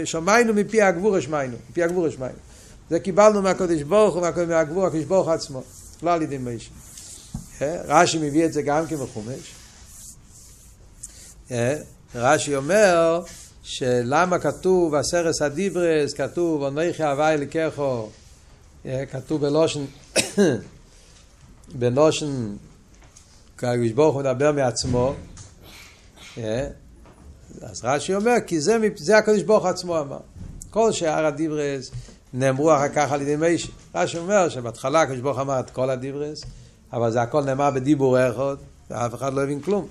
שמיינו 0.04 0.54
מפי 0.54 0.82
הגבור 0.82 1.16
השמיינו, 1.16 1.56
מפי 1.70 1.82
הגבור 1.82 2.06
השמיינו. 2.06 2.36
זה 2.90 3.00
קיבלנו 3.00 3.42
מהקדוש 3.42 3.82
ברוך 3.82 4.14
הוא, 4.14 4.26
מהגבור, 4.48 4.86
הקדוש 4.86 5.04
ברוך 5.04 5.28
עצמו, 5.28 5.62
לא 6.02 6.12
על 6.12 6.22
ידי 6.22 6.38
מוישה. 6.38 6.70
רש"י 7.60 8.18
מביא 8.18 8.44
את 8.44 8.52
זה 8.52 8.62
גם 8.62 8.86
כן 8.86 8.96
בחומש. 8.96 9.54
רש"י 12.14 12.56
אומר, 12.56 13.20
שלמה 13.62 14.38
כתוב 14.38 14.94
עשרס 14.94 15.42
הדיברס, 15.42 16.12
כתוב 16.12 16.62
אנכי 16.62 17.04
הווי 17.04 17.36
לקחו, 17.36 18.08
כתוב 19.12 19.40
בלושן, 19.40 19.84
בלושן, 21.78 22.56
הקדוש 23.56 23.92
ברוך 23.92 24.14
הוא 24.14 24.22
מדבר 24.22 24.52
מעצמו, 24.52 25.14
אז 26.36 27.84
רש"י 27.84 28.14
אומר, 28.14 28.34
כי 28.46 28.60
זה, 28.60 28.78
זה 28.96 29.18
הקדוש 29.18 29.42
ברוך 29.42 29.66
עצמו 29.66 30.00
אמר. 30.00 30.18
כל 30.70 30.92
שאר 30.92 31.26
הדיברס 31.26 31.90
נאמרו 32.34 32.74
אחר 32.74 32.88
כך 32.88 33.12
על 33.12 33.22
ידי 33.22 33.36
מישהו. 33.36 33.72
רש"י 33.94 34.18
אומר 34.18 34.48
שבהתחלה 34.48 35.02
הקדוש 35.02 35.20
ברוך 35.20 35.38
אמר 35.38 35.60
את 35.60 35.70
כל 35.70 35.90
הדיברס, 35.90 36.44
אבל 36.92 37.10
זה 37.10 37.22
הכל 37.22 37.44
נאמר 37.44 37.70
בדיבור 37.70 38.28
אחד, 38.28 38.56
אף 38.92 39.14
אחד 39.14 39.34
לא 39.34 39.42
הבין 39.42 39.60
כלום. 39.60 39.86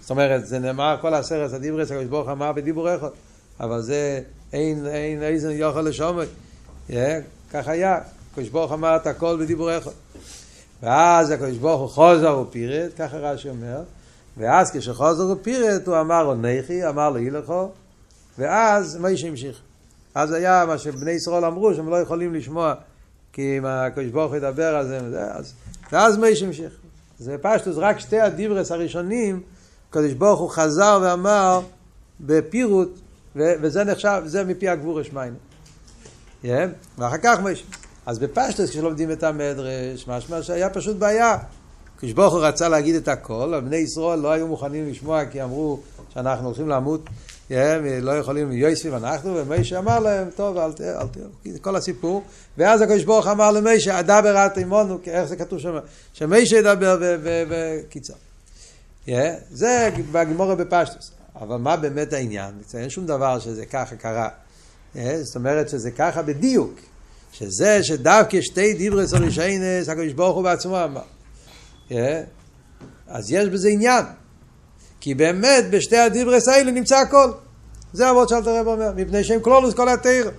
זאת 0.00 0.10
אומרת, 0.10 0.46
זה 0.46 0.58
נאמר 0.58 0.96
כל 1.00 1.14
הסרט, 1.14 1.52
הדיברס, 1.52 1.90
הקדוש 1.90 2.06
ברוך 2.06 2.28
אמר 2.28 2.52
בדיבור 2.52 2.96
אחד, 2.96 3.08
אבל 3.60 3.82
זה 3.82 4.20
אין, 4.52 4.86
איזן 5.22 5.50
יוכל 5.50 5.82
לשומר. 5.82 6.24
Yeah, 6.90 6.92
כך 7.52 7.68
היה, 7.68 7.98
הקדוש 8.32 8.48
ברוך 8.48 8.72
אמר 8.72 8.96
את 8.96 9.06
הכל 9.06 9.36
בדיבור 9.40 9.78
אחד. 9.78 9.90
ואז 10.82 11.30
הקדוש 11.30 11.56
ברוך 11.56 11.80
הוא 11.80 11.88
חוזר 11.88 12.38
ופירט, 12.38 12.90
ככה 12.98 13.16
רש"י 13.16 13.48
אומר, 13.48 13.82
ואז 14.36 14.70
כשחוזר 14.70 15.32
ופירט 15.32 15.88
הוא 15.88 16.00
אמר 16.00 16.24
עונכי, 16.24 16.88
אמר 16.88 17.10
לו 17.10 17.16
הילכו, 17.16 17.68
ואז 18.38 18.96
מוישה 18.96 19.26
המשיך. 19.26 19.60
אז 20.14 20.32
היה 20.32 20.64
מה 20.66 20.78
שבני 20.78 21.10
ישראל 21.10 21.44
אמרו, 21.44 21.74
שהם 21.74 21.90
לא 21.90 21.96
יכולים 21.96 22.34
לשמוע, 22.34 22.74
כי 23.32 23.58
אם 23.58 23.66
הקדוש 23.66 24.06
ברוך 24.06 24.30
הוא 24.30 24.36
ידבר 24.36 24.76
על 24.76 24.88
זה, 24.88 25.00
אז, 25.32 25.52
ואז 25.92 26.16
מוישה 26.16 26.46
המשיך. 26.46 26.72
זה 27.18 27.36
פשטוס, 27.42 27.76
רק 27.78 28.00
שתי 28.00 28.20
הדיברס 28.20 28.72
הראשונים, 28.72 29.42
הקדוש 29.90 30.12
ברוך 30.12 30.40
הוא 30.40 30.50
חזר 30.50 30.98
ואמר 31.02 31.60
בפירוט, 32.20 32.98
וזה 33.36 33.84
נחשב, 33.84 34.22
זה 34.26 34.44
מפי 34.44 34.68
הגבור 34.68 35.00
אשמיינו. 35.00 35.36
Yeah, 36.44 36.46
ואחר 36.98 37.18
כך 37.22 37.40
מוישה. 37.40 37.64
אז 38.10 38.18
בפשטוס 38.18 38.70
כשלומדים 38.70 39.10
את 39.12 39.22
המדרש, 39.22 40.08
משמע 40.08 40.42
שהיה 40.42 40.70
פשוט 40.70 40.96
בעיה. 40.96 41.36
הוא 42.00 42.40
רצה 42.40 42.68
להגיד 42.68 42.94
את 42.94 43.08
הכל, 43.08 43.54
אבל 43.54 43.60
בני 43.60 43.76
ישראל 43.76 44.18
לא 44.18 44.32
היו 44.32 44.46
מוכנים 44.46 44.90
לשמוע 44.90 45.24
כי 45.24 45.42
אמרו 45.42 45.80
שאנחנו 46.14 46.46
הולכים 46.46 46.68
למות, 46.68 47.04
הם 47.50 47.84
לא 48.00 48.18
יכולים, 48.18 48.52
יויספים 48.52 48.94
אנחנו, 48.94 49.36
ומשה 49.36 49.78
אמר 49.78 49.98
להם, 49.98 50.30
טוב, 50.36 50.56
אל 50.56 50.72
תהיה, 50.72 51.00
אל 51.00 51.06
תהיה, 51.06 51.58
כל 51.60 51.76
הסיפור. 51.76 52.22
ואז 52.58 52.82
הקדוש 52.82 53.04
ברוך 53.04 53.26
אמר 53.26 53.50
למשה, 53.50 54.00
אדבר 54.00 54.46
את 54.46 54.58
עמנו, 54.58 54.98
איך 55.06 55.24
זה 55.24 55.36
כתוב 55.36 55.58
שם, 55.58 55.78
שמשה 56.12 56.56
ידבר 56.56 56.98
בקיצר. 57.50 58.14
זה 59.50 59.90
בגמורה 60.12 60.54
בפשטוס. 60.54 61.10
אבל 61.40 61.56
מה 61.56 61.76
באמת 61.76 62.12
העניין? 62.12 62.54
אין 62.74 62.90
שום 62.90 63.06
דבר 63.06 63.38
שזה 63.38 63.66
ככה 63.66 63.96
קרה. 63.96 64.28
זאת 64.94 65.36
אומרת 65.36 65.68
שזה 65.68 65.90
ככה 65.90 66.22
בדיוק. 66.22 66.80
שזה 67.32 67.82
שדווקא 67.82 68.40
שתי 68.40 68.74
דיברס 68.74 69.14
הרישיינס, 69.14 69.88
הקדוש 69.88 70.12
ברוך 70.12 70.36
הוא 70.36 70.44
בעצמו 70.44 70.84
אמר. 70.84 71.02
אז 73.08 73.32
יש 73.32 73.48
בזה 73.48 73.68
עניין. 73.68 74.04
כי 75.00 75.14
באמת 75.14 75.64
בשתי 75.70 75.96
הדיברס 75.96 76.48
האלה 76.48 76.70
נמצא 76.70 76.96
הכל. 76.96 77.30
זה 77.92 78.10
אבות 78.10 78.28
שאלת 78.28 78.46
הרב 78.46 78.66
אומר, 78.66 78.92
מפני 78.96 79.24
שהם 79.24 79.40
כלולוס 79.40 79.74
כל 79.74 79.88
התיר. 79.88 80.30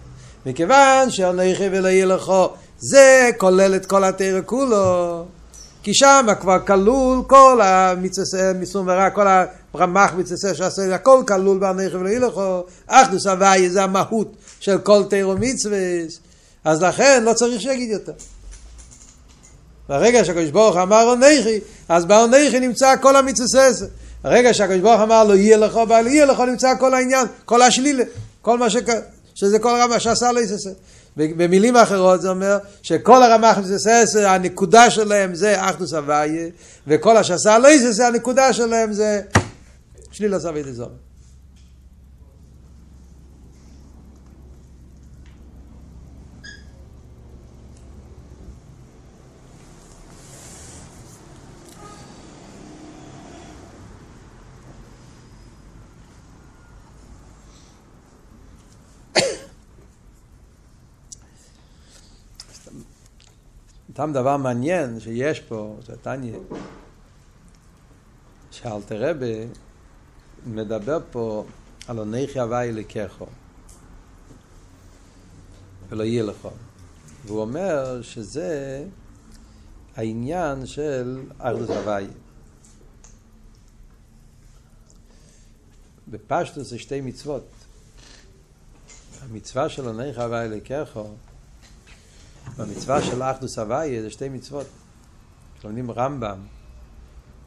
מכיוון 0.46 1.10
שאנכי 1.10 1.68
ולא 1.72 1.88
יהיה 1.88 2.06
לכו, 2.06 2.50
זה 2.80 3.30
כולל 3.38 3.76
את 3.76 3.86
כל 3.86 4.04
התיר 4.04 4.42
כולו. 4.46 5.26
כי 5.84 5.94
שם 5.94 6.26
כבר 6.40 6.60
כלול 6.60 7.24
כל 7.28 7.60
המצסה, 7.64 8.52
מסום 8.60 8.88
ורע, 8.88 9.10
כל 9.10 9.28
הרמ"ח 9.74 10.14
מצסה 10.14 10.56
שעשה, 10.56 10.96
הכל 10.96 11.24
כלול 11.28 11.58
באנכי 11.58 11.96
ולא 11.96 12.10
יהיה 12.10 12.20
לכו. 12.20 12.64
אחדוס 12.88 13.28
הוואי 13.28 13.70
זה 13.70 13.84
המהות 13.84 14.36
של 14.60 14.78
כל 14.78 15.04
תיר 15.10 15.30
ומצווה. 15.30 15.78
אז 16.64 16.84
לכן 16.84 17.24
לא 17.24 17.34
צריך 17.34 17.62
שיגיד 17.62 17.90
יותר. 17.90 18.12
ברגע 19.90 20.26
שהקדוש 20.26 20.50
ברוך 20.50 20.78
אמר 20.78 21.04
עונכי, 21.08 21.60
אז 21.90 22.06
בעונכי 22.06 22.60
נמצא 22.60 22.96
כל 23.02 23.16
המצוסס. 23.16 23.84
ברגע 24.24 24.54
שהקדוש 24.54 24.80
ברוך 24.80 25.02
אמר 25.02 25.24
לו 25.24 25.36
יהיה 25.36 25.58
לך, 25.58 25.80
בעל 25.88 26.08
יהיה 26.08 26.26
לך 26.26 26.40
נמצא 26.40 26.74
כל 26.80 26.94
העניין, 26.94 27.28
כל 27.46 27.62
השלילה, 27.62 28.04
כל 28.42 28.58
מה 28.58 28.70
שק... 28.70 28.86
שזה 29.36 29.60
כל 29.60 29.80
רמה 29.82 30.00
שעשה 30.00 30.32
לו 30.32 30.40
יססה. 30.40 30.70
במילים 31.18 31.78
אחרות 31.78 32.22
זה 32.22 32.30
אומר 32.30 32.58
שכל 32.82 33.24
הרמ"ח 33.24 33.58
יססה, 33.58 34.32
הנקודה 34.32 34.90
שלהם 34.90 35.36
זה 35.36 35.70
אחדוס 35.70 35.94
הוויה, 35.94 36.50
וכל 36.88 37.18
השעשה 37.18 37.60
לא 37.60 37.68
יססה, 37.68 38.08
הנקודה 38.08 38.54
שלהם 38.54 38.94
זה 38.94 39.22
שלילה 40.12 40.40
סבי 40.40 40.64
דזור. 40.64 40.90
סתם 63.94 64.12
דבר 64.14 64.38
מעניין 64.38 65.00
שיש 65.00 65.40
פה, 65.40 65.76
זה 65.86 65.96
תניא, 66.02 66.38
שאלתר 68.52 69.10
רבה 69.10 69.46
מדבר 70.46 71.00
פה 71.12 71.46
על 71.88 71.98
עונכי 71.98 72.40
הוואי 72.40 72.72
לקחו 72.72 73.26
ולא 75.90 76.04
יהיה 76.04 76.24
לך. 76.24 76.48
והוא 77.26 77.42
אומר 77.42 78.02
שזה 78.02 78.84
העניין 79.96 80.66
של 80.66 81.22
אחדוס 81.38 81.70
הוואי. 81.70 82.08
בפשטוס 86.08 86.70
זה 86.70 86.80
שתי 86.80 87.02
מצוות. 87.02 87.48
המצווה 89.22 89.70
של 89.70 89.88
עונכי 89.88 90.22
הוואי 90.22 90.50
לקחו 90.50 91.06
במצווה 92.58 93.02
של 93.02 93.24
אחדוס 93.24 93.60
הוויה 93.60 94.02
זה 94.02 94.10
שתי 94.10 94.30
מצוות. 94.30 94.68
כשלומדים 95.60 95.92
רמב"ם, 95.92 96.40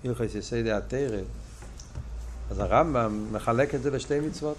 הלכס 0.04 0.34
יסיידי 0.34 0.72
התרא, 0.72 1.20
אז 2.50 2.58
הרמב"ם 2.58 3.26
מחלק 3.32 3.74
את 3.74 3.82
זה 3.82 3.90
לשתי 3.90 4.20
מצוות. 4.20 4.56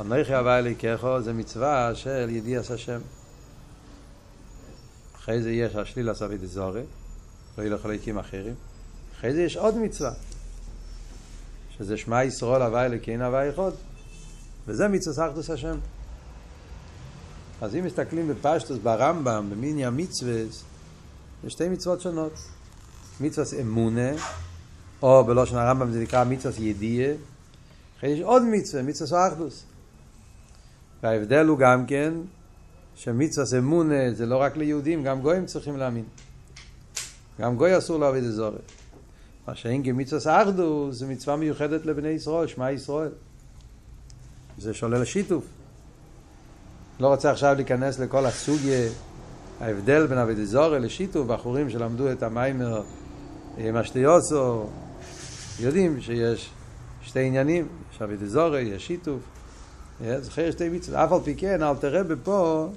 אנכי 0.00 0.34
הוויה 0.34 0.60
לקחו 0.60 1.22
זה 1.22 1.32
מצווה 1.32 1.94
של 1.94 2.26
ידיעס 2.30 2.70
השם. 2.70 3.00
אחרי 5.16 5.42
זה 5.42 5.50
יש 5.50 5.74
השליל 5.76 6.08
הסביד 6.08 6.44
זורי, 6.44 6.82
לא 7.58 7.62
ילך 7.62 7.82
חלקים 7.82 8.18
אחרים. 8.18 8.54
אחרי 9.18 9.32
זה 9.32 9.42
יש 9.42 9.56
עוד 9.56 9.78
מצווה, 9.78 10.12
שזה 11.78 11.96
שמע 11.96 12.24
ישרול 12.24 12.62
הוויה 12.62 12.88
לקין 12.88 13.22
הוויה 13.22 13.50
אחד. 13.50 13.70
וזה 14.66 14.88
מצווה 14.88 15.28
אחדוס 15.28 15.50
השם. 15.50 15.78
אז 17.60 17.76
אם 17.76 17.84
מסתכלים 17.84 18.28
בפשטוס, 18.28 18.78
ברמב"ם, 18.78 19.50
במיני 19.50 19.86
המצווה, 19.86 20.44
זה 21.42 21.50
שתי 21.50 21.68
מצוות 21.68 22.00
שונות. 22.00 22.32
מצוות 23.20 23.48
אמונה, 23.60 24.10
או 25.02 25.24
בלושן 25.24 25.56
הרמב"ם 25.56 25.92
זה 25.92 26.00
נקרא 26.00 26.24
מצוות 26.24 26.58
ידיעה, 26.58 27.12
אחרי 27.98 28.10
יש 28.10 28.20
עוד 28.20 28.42
מצווה, 28.42 28.82
מצוות 28.82 29.12
אחדוס. 29.32 29.64
וההבדל 31.02 31.46
הוא 31.46 31.58
גם 31.58 31.86
כן 31.86 32.14
שמצוות 32.96 33.48
אמונה 33.58 34.12
זה 34.12 34.26
לא 34.26 34.36
רק 34.36 34.56
ליהודים, 34.56 35.02
גם 35.02 35.20
גויים 35.20 35.46
צריכים 35.46 35.76
להאמין. 35.76 36.04
גם 37.40 37.56
גוי 37.56 37.78
אסור 37.78 37.98
לעבוד 37.98 38.24
אזורת. 38.24 38.72
מה 39.48 39.54
שאין 39.54 39.84
כמצוות 39.84 40.26
אחדוס 40.26 40.96
זה 40.96 41.06
מצווה 41.06 41.36
מיוחדת 41.36 41.86
לבני 41.86 42.08
ישראל, 42.08 42.46
שמע 42.46 42.70
ישראל. 42.70 43.10
זה 44.58 44.74
שולל 44.74 45.04
שיתוף. 45.04 45.44
לא 47.00 47.08
רוצה 47.08 47.30
עכשיו 47.30 47.54
להיכנס 47.54 47.98
לכל 47.98 48.26
הסוגיה, 48.26 48.88
ההבדל 49.60 50.06
בין 50.06 50.18
אבי 50.18 50.34
דזורי 50.34 50.80
לשיתוף, 50.80 51.26
בחורים 51.26 51.70
שלמדו 51.70 52.12
את 52.12 52.22
המיימר 52.22 52.82
עם 53.58 53.76
השטיוסו, 53.76 54.66
יודעים 55.60 56.00
שיש 56.00 56.50
שתי 57.02 57.20
עניינים, 57.20 57.68
יש 57.94 58.02
אבי 58.02 58.16
דזורי, 58.16 58.60
יש 58.60 58.86
שיתוף, 58.86 59.20
זוכר 60.20 60.50
שתי 60.50 60.68
מצוות, 60.68 60.96
אף 60.96 61.12
על 61.12 61.20
פי 61.24 61.34
כן, 61.34 61.62
אל 61.62 61.76
תראה 61.76 62.02
בפה, 62.02 62.68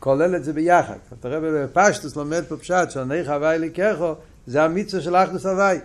כולל 0.00 0.36
את 0.36 0.44
זה 0.44 0.52
ביחד. 0.52 0.96
אל 1.12 1.16
תראה 1.20 1.40
בפשטוס 1.40 2.16
לומד 2.16 2.44
פה 2.48 2.56
פשט, 2.56 2.90
שענך 2.90 3.28
הווי 3.28 3.58
לקחו, 3.58 4.14
זה 4.46 4.62
המצווה 4.62 5.02
של 5.02 5.16
אחדוס 5.16 5.46
הווי. 5.46 5.78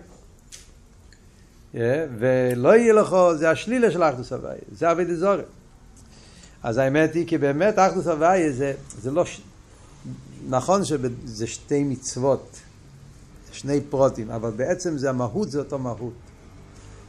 ולא 2.17 2.75
יהיה 2.75 2.93
לך, 2.93 3.15
זה 3.35 3.49
השלילה 3.49 3.91
של 3.91 4.03
אחדוס 4.03 4.33
הווי, 4.33 4.55
זה 4.71 4.91
אבי 4.91 5.05
דזורי. 5.05 5.43
אז 6.63 6.77
האמת 6.77 7.13
היא 7.13 7.27
כי 7.27 7.37
באמת 7.37 7.79
אחדוס 7.79 8.07
הוויה 8.07 8.51
זה, 8.51 8.73
זה 9.01 9.11
לא, 9.11 9.25
ש... 9.25 9.41
נכון 10.49 10.85
שזה 10.85 11.47
שתי 11.47 11.83
מצוות, 11.83 12.59
שני 13.51 13.81
פרוטים, 13.81 14.31
אבל 14.31 14.51
בעצם 14.51 14.97
זה 14.97 15.09
המהות, 15.09 15.51
זה 15.51 15.59
אותו 15.59 15.79
מהות. 15.79 16.13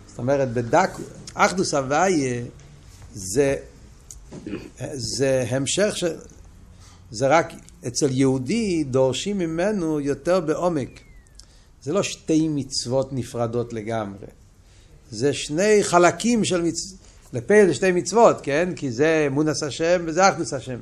זאת 0.07 0.19
אומרת, 0.19 0.53
בדק, 0.53 0.91
אחדוס 1.35 1.75
הוויה 1.75 2.43
זה, 3.15 3.57
זה 4.93 5.45
המשך 5.49 5.97
של, 5.97 6.17
זה 7.11 7.29
רק 7.29 7.53
אצל 7.87 8.11
יהודי 8.11 8.85
דורשים 8.85 9.39
ממנו 9.39 10.01
יותר 10.01 10.41
בעומק. 10.41 11.01
זה 11.83 11.93
לא 11.93 12.03
שתי 12.03 12.49
מצוות 12.49 13.13
נפרדות 13.13 13.73
לגמרי. 13.73 14.27
זה 15.11 15.33
שני 15.33 15.79
חלקים 15.83 16.45
של 16.45 16.63
מצוות. 16.63 17.04
לפה 17.35 17.55
זה 17.67 17.75
שתי 17.75 17.93
מצוות, 17.93 18.37
כן? 18.43 18.69
כי 18.77 18.91
זה 18.91 19.25
אמונס 19.27 19.63
השם 19.63 20.03
וזה 20.07 20.29
אחדוס 20.29 20.53
השם. 20.53 20.79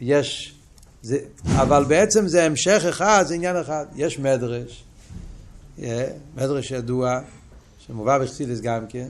יש, 0.00 0.54
זה, 1.02 1.18
אבל 1.46 1.84
בעצם 1.84 2.28
זה 2.28 2.44
המשך 2.44 2.82
אחד, 2.88 3.24
זה 3.26 3.34
עניין 3.34 3.56
אחד. 3.56 3.86
יש 3.94 4.18
מדרש, 4.18 4.84
מדרש 6.36 6.70
ידוע, 6.70 7.20
שמובא 7.78 8.18
בחסידס 8.18 8.60
גם 8.60 8.86
כן, 8.88 9.08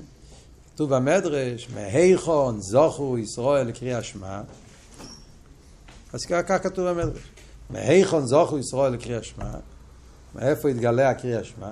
כתוב 0.75 0.95
במדרש, 0.95 1.69
מהיכון 1.75 2.61
זוכו 2.61 3.19
ישראל 3.19 3.67
לקריאה 3.67 4.03
שמע, 4.03 4.41
אז 6.13 6.25
כך 6.27 6.63
כתוב 6.63 6.89
במדרש, 6.89 7.23
מהיכון 7.71 8.27
זוכו 8.27 8.59
ישראל 8.59 8.93
לקריאה 8.93 9.23
שמע, 9.23 9.51
מאיפה 10.35 10.69
התגלה 10.69 11.11
הקריאה 11.11 11.45
שמע? 11.45 11.71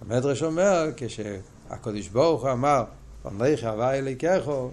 המדרש 0.00 0.42
אומר, 0.42 0.90
כשהקדוש 0.96 2.08
ברוך 2.08 2.42
הוא 2.42 2.52
אמר, 2.52 2.84
פנליך 3.28 3.64
הווה 3.64 3.98
אליקךו, 3.98 4.70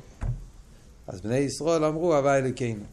אז 1.08 1.22
בני 1.22 1.38
ישראל 1.38 1.84
אמרו 1.84 2.16
הווה 2.16 2.38
אליקנו. 2.38 2.84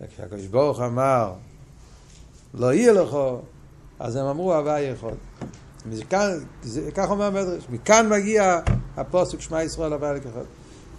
וכשהקדוש 0.00 0.46
ברוך 0.46 0.80
אמר, 0.80 1.32
לא 2.54 2.72
יהיה 2.72 2.92
לך, 2.92 3.16
אז 3.98 4.16
הם 4.16 4.26
אמרו 4.26 4.54
הווה 4.54 4.80
יכול. 4.80 5.14
כך 6.94 7.10
אומר 7.10 7.24
המדרש, 7.24 7.64
מכאן 7.70 8.08
מגיע 8.08 8.60
הפוסק 8.96 9.40
שמע 9.40 9.62
ישראל 9.62 9.92
הווה 9.92 10.10
אליקךו. 10.10 10.40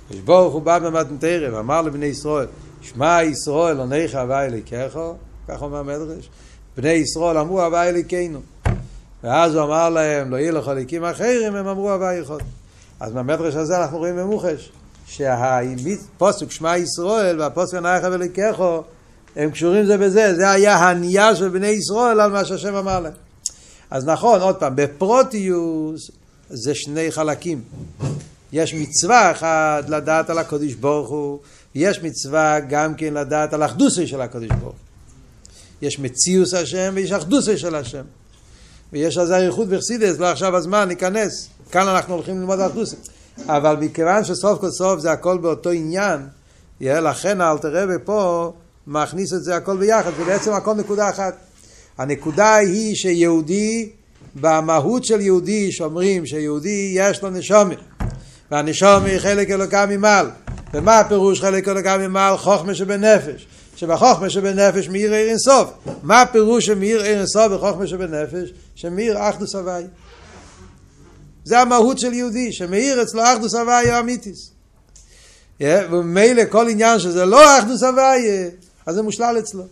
הקדוש 0.05 0.21
ברוך 0.21 0.53
הוא 0.53 0.61
בא 0.61 0.79
במתנתרא 0.79 1.55
ואמר 1.55 1.81
לבני 1.81 2.05
ישראל, 2.05 2.47
שמע 2.81 3.23
ישראל 3.23 3.77
עונך 3.77 4.15
הווה 4.15 4.45
אליקךו, 4.45 5.15
כך 5.47 5.61
אומר 5.61 5.77
המדרש. 5.77 6.29
בני 6.77 6.89
ישראל 6.89 7.37
אמרו 7.37 7.61
הווה 7.61 7.89
אליקנו. 7.89 8.39
ואז 9.23 9.55
הוא 9.55 9.63
אמר 9.63 9.89
להם, 9.89 10.31
לא 10.31 10.37
יהיה 10.37 10.51
לך 10.51 10.67
ליקים 10.67 11.03
אחרים, 11.03 11.55
הם 11.55 11.67
אמרו 11.67 11.91
הווה 11.91 12.13
יכול. 12.13 12.39
אז 12.99 13.13
מהמדרש 13.13 13.55
הזה 13.55 13.81
אנחנו 13.81 13.97
רואים 13.97 14.15
במוחש, 14.15 14.71
שהפוסק 15.07 16.51
שמע 16.51 16.77
ישראל 16.77 17.41
והפוסק 17.41 17.77
ענייך 17.77 18.05
וליקחו, 18.11 18.81
הם 19.35 19.51
קשורים 19.51 19.85
זה 19.85 19.97
בזה, 19.97 20.35
זה 20.35 20.51
היה 20.51 20.75
הנייה 20.75 21.35
של 21.35 21.49
בני 21.49 21.67
ישראל 21.67 22.19
על 22.19 22.31
מה 22.31 22.45
שהשם 22.45 22.75
אמר 22.75 22.99
להם. 22.99 23.13
אז 23.91 24.05
נכון, 24.05 24.41
עוד 24.41 24.55
פעם, 24.55 24.75
בפרוטיוס 24.75 26.11
זה 26.49 26.75
שני 26.75 27.11
חלקים. 27.11 27.61
יש 28.51 28.73
מצווה 28.73 29.31
אחת 29.31 29.89
לדעת 29.89 30.29
על 30.29 30.37
הקודש 30.37 30.73
ברוך 30.73 31.09
הוא, 31.09 31.39
יש 31.75 31.99
מצווה 32.03 32.59
גם 32.59 32.95
כן 32.95 33.13
לדעת 33.13 33.53
על 33.53 33.63
אחדוסי 33.63 34.07
של 34.07 34.21
הקודש 34.21 34.49
ברוך. 34.59 34.75
יש 35.81 35.99
מציאוס 35.99 36.53
השם 36.53 36.91
ויש 36.95 37.11
אחדוסי 37.11 37.57
של 37.57 37.75
השם. 37.75 38.03
ויש 38.93 39.17
על 39.17 39.27
זה 39.27 39.35
אריכות 39.35 39.67
בחסידס, 39.67 40.19
לא 40.19 40.25
עכשיו 40.25 40.55
הזמן 40.55 40.87
להיכנס. 40.87 41.49
כאן 41.71 41.87
אנחנו 41.87 42.13
הולכים 42.13 42.39
ללמוד 42.39 42.59
אחדוסי. 42.59 42.95
אבל 43.47 43.77
מכיוון 43.79 44.23
שסוף 44.23 44.59
כל 44.59 44.69
סוף 44.69 44.99
זה 44.99 45.11
הכל 45.11 45.37
באותו 45.37 45.69
עניין, 45.69 46.27
לכן 46.81 47.41
האלתר 47.41 47.83
רבי 47.83 47.93
פה 48.05 48.51
מכניס 48.87 49.33
את 49.33 49.43
זה 49.43 49.55
הכל 49.55 49.77
ביחד, 49.77 50.11
זה 50.17 50.23
בעצם 50.23 50.53
הכל 50.53 50.73
נקודה 50.73 51.09
אחת. 51.09 51.35
הנקודה 51.97 52.55
היא 52.55 52.95
שיהודי, 52.95 53.89
במהות 54.35 55.05
של 55.05 55.21
יהודי, 55.21 55.71
שאומרים 55.71 56.25
שיהודי 56.25 56.91
יש 56.95 57.23
לו 57.23 57.29
נשומת, 57.29 57.77
והנשומת 58.51 59.05
היא 59.05 59.19
חלק 59.19 59.51
אלוקה 59.51 59.85
ממעל. 59.85 60.29
ומה 60.73 60.99
הפירוש 60.99 61.41
חלק 61.41 61.67
אלוקה 61.67 61.97
ממעל? 61.97 62.37
חוכמה 62.37 62.75
שבנפש. 62.75 63.47
שבחוכמה 63.75 64.29
שבנפש 64.29 64.89
מאיר 64.89 65.13
עיר 65.13 65.29
אינסוף. 65.29 65.71
מה 66.03 66.21
הפירוש 66.21 66.65
שמאיר 66.65 67.01
עיר 67.01 67.17
אינסוף 67.17 67.51
בחוכמה 67.51 67.87
שבנפש? 67.87 68.49
שמאיר 68.75 69.29
אחדוס 69.29 69.55
הוואי. 69.55 69.83
זה 71.45 71.59
המהות 71.59 71.99
של 71.99 72.13
יהודי, 72.13 72.51
שמאיר 72.51 73.01
אצלו 73.01 73.23
אחדוס 73.23 73.53
הוואי 73.53 73.99
אמיתיס. 73.99 74.51
וממילא 75.61 76.43
כל 76.49 76.69
עניין 76.69 76.99
שזה 76.99 77.25
לא 77.25 77.59
אחדוס 77.59 77.83
הוואי, 77.83 78.49
אז 78.85 78.95
זה 78.95 79.01
מושלל 79.01 79.35
אצלו. 79.39 79.63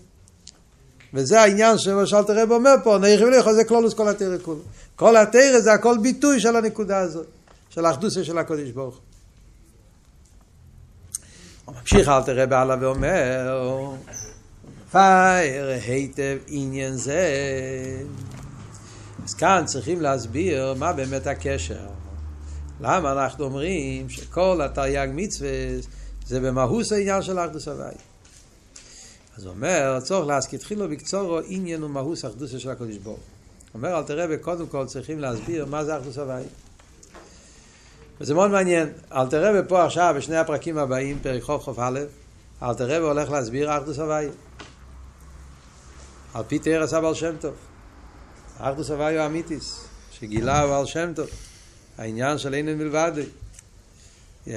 וזה 1.13 1.41
העניין 1.41 1.77
שמשל 1.77 2.23
תראה 2.23 2.43
אומר 2.49 2.75
פה, 2.83 2.97
נערכים 2.97 3.27
לך, 3.27 3.51
זה 3.51 3.63
כלולוס 3.63 3.93
כל 3.93 4.09
התרא 4.09 4.37
כולו. 4.41 4.59
כל 4.95 5.17
התרא 5.17 5.59
זה 5.59 5.73
הכל 5.73 5.97
ביטוי 6.01 6.39
של 6.39 6.55
הנקודה 6.55 6.97
הזאת, 6.97 7.27
של 7.69 7.85
האחדוסיה 7.85 8.23
של 8.23 8.37
הקודש 8.37 8.69
ברוך. 8.69 8.99
הוא 11.65 11.75
ממשיך 11.81 12.09
אל 12.09 12.23
תראה 12.23 12.45
בעלה 12.45 12.75
ואומר, 12.81 13.95
פייר 14.91 15.67
היטב 15.85 16.37
עניין 16.47 16.95
זה. 16.95 17.27
אז 19.25 19.33
כאן 19.33 19.63
צריכים 19.65 20.01
להסביר 20.01 20.73
מה 20.73 20.93
באמת 20.93 21.27
הקשר. 21.27 21.87
למה 22.81 23.11
אנחנו 23.11 23.45
אומרים 23.45 24.09
שכל 24.09 24.61
התרי"ג 24.65 25.07
מצווה 25.13 25.49
זה 26.25 26.39
במהוס 26.39 26.91
העניין 26.91 27.21
של 27.21 27.39
אחדוס 27.39 27.67
הוואי. 27.67 27.95
אז 29.37 29.45
הוא 29.45 29.53
אומר, 29.53 29.99
צורך 30.03 30.27
להזכיר 30.27 30.59
תחילו 30.59 30.89
בקצורו 30.89 31.39
עניין 31.47 31.83
ומהוס 31.83 32.25
אחדוסה 32.25 32.59
של 32.59 32.69
הקדוש 32.69 32.97
ברוך 32.97 33.19
אומר 33.73 33.97
אל 33.97 34.03
תראה 34.03 34.37
קודם 34.37 34.67
כל 34.67 34.85
צריכים 34.85 35.19
להסביר 35.19 35.65
מה 35.65 35.85
זה 35.85 35.97
אחדוס 35.97 36.17
הוואי. 36.17 36.43
וזה 38.21 38.33
מאוד 38.33 38.51
מעניין. 38.51 38.89
אלתר 39.11 39.45
רבי 39.49 39.67
פה 39.67 39.85
עכשיו, 39.85 40.13
בשני 40.17 40.37
הפרקים 40.37 40.77
הבאים, 40.77 41.19
פרק 41.19 41.43
חוף 41.43 41.63
חוף 41.63 41.79
א', 41.79 41.99
אלתר 42.63 42.85
רבי 42.85 43.05
הולך 43.05 43.31
להסביר 43.31 43.77
אחדוס 43.77 43.99
הוואי. 43.99 44.27
על 46.33 46.43
פי 46.47 46.59
תרס 46.59 46.93
הבעל 46.93 47.13
שם 47.13 47.35
טוב. 47.39 47.53
אחדוס 48.59 48.89
הוא 48.89 49.25
אמיתיס, 49.25 49.85
שגילה 50.11 50.59
הבעל 50.59 50.85
שם 50.85 51.11
טוב. 51.15 51.27
העניין 51.97 52.37
של 52.37 52.53
אינן 52.53 52.77
מלבד. 52.77 53.11
Yeah. 54.45 54.49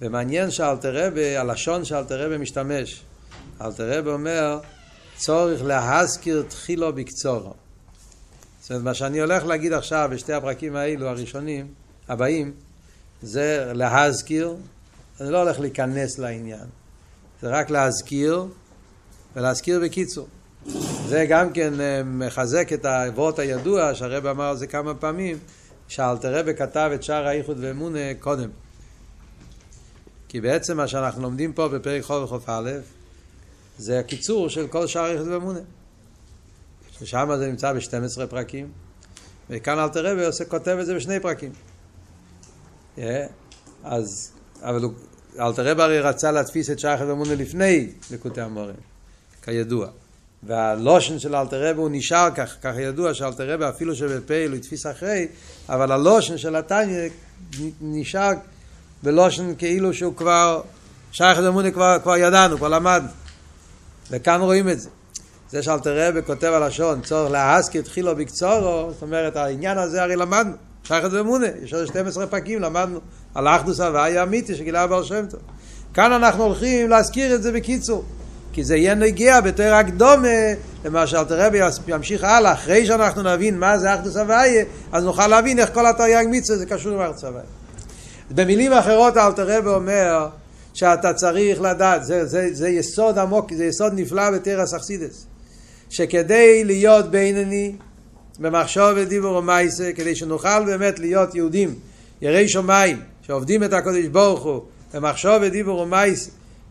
ומעניין 0.00 0.50
שאלתר 0.50 1.06
רבי, 1.06 1.36
הלשון 1.36 1.84
שאלתר 1.84 2.26
רבי 2.26 2.36
משתמש. 2.36 3.02
אלתר 3.60 3.98
רבי 3.98 4.10
אומר, 4.10 4.60
צורך 5.16 5.62
להזכיר 5.62 6.44
תחילו 6.48 6.92
בקצורו. 6.92 7.54
זאת 8.60 8.70
אומרת, 8.70 8.84
מה 8.84 8.94
שאני 8.94 9.20
הולך 9.20 9.44
להגיד 9.44 9.72
עכשיו 9.72 10.08
בשתי 10.12 10.32
הפרקים 10.32 10.76
האלו, 10.76 11.08
הראשונים, 11.08 11.74
הבאים, 12.08 12.52
זה 13.22 13.72
להזכיר, 13.74 14.56
אני 15.20 15.32
לא 15.32 15.42
הולך 15.42 15.60
להיכנס 15.60 16.18
לעניין, 16.18 16.66
זה 17.42 17.48
רק 17.48 17.70
להזכיר, 17.70 18.46
ולהזכיר 19.36 19.80
בקיצור. 19.80 20.28
זה 21.10 21.26
גם 21.28 21.52
כן 21.52 21.80
אה, 21.80 22.02
מחזק 22.04 22.72
את 22.72 22.84
האבות 22.84 23.38
הידוע, 23.38 23.94
שהרב 23.94 24.26
אמר 24.26 24.44
על 24.44 24.56
זה 24.56 24.66
כמה 24.66 24.94
פעמים, 24.94 25.38
שאלתרבה 25.88 26.52
כתב 26.52 26.90
את 26.94 27.02
שער 27.02 27.26
האיחוד 27.26 27.56
ואמונה 27.60 27.98
קודם. 28.20 28.50
כי 30.28 30.40
בעצם 30.40 30.76
מה 30.76 30.88
שאנחנו 30.88 31.22
לומדים 31.22 31.52
פה 31.52 31.68
בפרק 31.68 32.02
חוב 32.02 32.22
וחוף 32.22 32.48
א', 32.48 32.70
זה 33.78 33.98
הקיצור 33.98 34.48
של 34.48 34.66
כל 34.66 34.86
שער 34.86 35.04
האיחוד 35.04 35.28
ואמונה. 35.28 35.58
ששם 36.90 37.30
זה 37.38 37.46
נמצא 37.46 37.72
ב-12 37.72 38.26
פרקים, 38.26 38.70
וכאן 39.50 39.78
אלתרבה 39.78 40.22
כותב 40.48 40.76
את 40.80 40.86
זה 40.86 40.94
בשני 40.94 41.20
פרקים. 41.20 41.52
אז, 43.84 44.32
אבל 44.62 44.82
הוא, 44.82 44.92
אלתר 45.40 45.66
רב 45.66 45.80
הרי 45.80 46.00
רצה 46.00 46.32
להדפיס 46.32 46.70
את 46.70 46.78
שייכת 46.78 47.04
אמונה 47.10 47.34
לפני 47.34 47.92
לקוטי 48.10 48.40
המורים, 48.40 48.76
כידוע. 49.42 49.88
והלושן 50.42 51.18
של 51.18 51.36
אלתר 51.36 51.70
רב 51.70 51.78
הוא 51.78 51.88
נשאר 51.92 52.28
כך, 52.34 52.56
כך 52.62 52.72
ידוע 52.78 53.14
שאלתר 53.14 53.54
רב 53.54 53.62
אפילו 53.62 53.96
שבפה 53.96 54.34
הוא 54.46 54.54
הדפיס 54.54 54.86
אחרי, 54.86 55.28
אבל 55.68 55.92
הלושן 55.92 56.38
של 56.38 56.56
התניא 56.56 57.08
נשאר 57.80 58.30
בלושן 59.02 59.54
כאילו 59.58 59.94
שהוא 59.94 60.16
כבר, 60.16 60.60
שייכת 61.12 61.42
אמונה 61.48 61.70
כבר, 61.70 61.96
כבר 62.02 62.16
ידענו, 62.16 62.56
כבר 62.56 62.68
למד. 62.68 63.02
וכאן 64.10 64.40
רואים 64.40 64.68
את 64.68 64.80
זה. 64.80 64.88
זה 65.50 65.62
שאלתר 65.62 65.98
רב 65.98 66.20
כותב 66.20 66.46
הלשון, 66.46 67.00
צורך 67.02 67.32
להסקי 67.32 67.82
תחילו 67.82 68.16
בקצורו, 68.16 68.90
זאת 68.92 69.02
אומרת 69.02 69.36
העניין 69.36 69.78
הזה 69.78 70.02
הרי 70.02 70.16
למדנו. 70.16 70.52
שייכת 70.84 71.08
ואמונה, 71.12 71.46
יש 71.62 71.74
עוד 71.74 71.86
12 71.86 72.26
פרקים, 72.26 72.60
למדנו 72.60 73.00
על 73.34 73.46
האחדוס 73.46 73.80
הוויה 73.80 74.22
אמיתי 74.22 74.54
שגילה 74.54 74.86
בר 74.86 75.02
שם 75.02 75.26
טוב. 75.30 75.40
כאן 75.94 76.12
אנחנו 76.12 76.44
הולכים 76.44 76.90
להזכיר 76.90 77.34
את 77.34 77.42
זה 77.42 77.52
בקיצור, 77.52 78.04
כי 78.52 78.64
זה 78.64 78.76
יהיה 78.76 78.94
נגיע 78.94 79.40
בתור 79.40 79.66
הקדומה 79.66 80.28
למה 80.84 81.06
שאלתר 81.06 81.46
רבי 81.46 81.58
ימשיך 81.88 82.24
הלאה, 82.24 82.52
אחרי 82.52 82.86
שאנחנו 82.86 83.22
נבין 83.22 83.58
מה 83.58 83.78
זה 83.78 83.94
אחדוס 83.94 84.16
הוויה, 84.16 84.64
אז 84.92 85.04
נוכל 85.04 85.26
להבין 85.26 85.58
איך 85.58 85.74
כל 85.74 85.86
התרי"ג 85.86 86.26
מצווה 86.30 86.58
זה 86.58 86.66
קשור 86.66 86.92
עם 86.92 87.00
אחדוס 87.00 87.24
הוויה. 87.24 87.44
במילים 88.30 88.72
אחרות 88.72 89.16
אלתר 89.16 89.58
רבי 89.58 89.68
אומר 89.68 90.28
שאתה 90.74 91.12
צריך 91.12 91.60
לדעת, 91.60 92.04
זה, 92.04 92.26
זה, 92.26 92.48
זה 92.52 92.68
יסוד 92.68 93.18
עמוק, 93.18 93.54
זה 93.54 93.64
יסוד 93.64 93.92
נפלא 93.96 94.30
בתרס 94.30 94.74
אכסידס, 94.74 95.26
שכדי 95.90 96.64
להיות 96.64 97.10
בינני 97.10 97.72
במחשוב 98.38 98.92
ודיבור 98.96 99.36
ומייסה, 99.36 99.90
כדי 99.94 100.14
שנוכל 100.14 100.64
באמת 100.64 100.98
להיות 100.98 101.34
יהודים, 101.34 101.74
יראי 102.22 102.48
שמיים, 102.48 103.00
שעובדים 103.22 103.64
את 103.64 103.72
הקודש 103.72 104.06
ברוך 104.06 104.42
הוא, 104.42 104.62
במחשוב 104.94 105.34
ודיבור 105.40 105.78
ומייסה, 105.78 106.30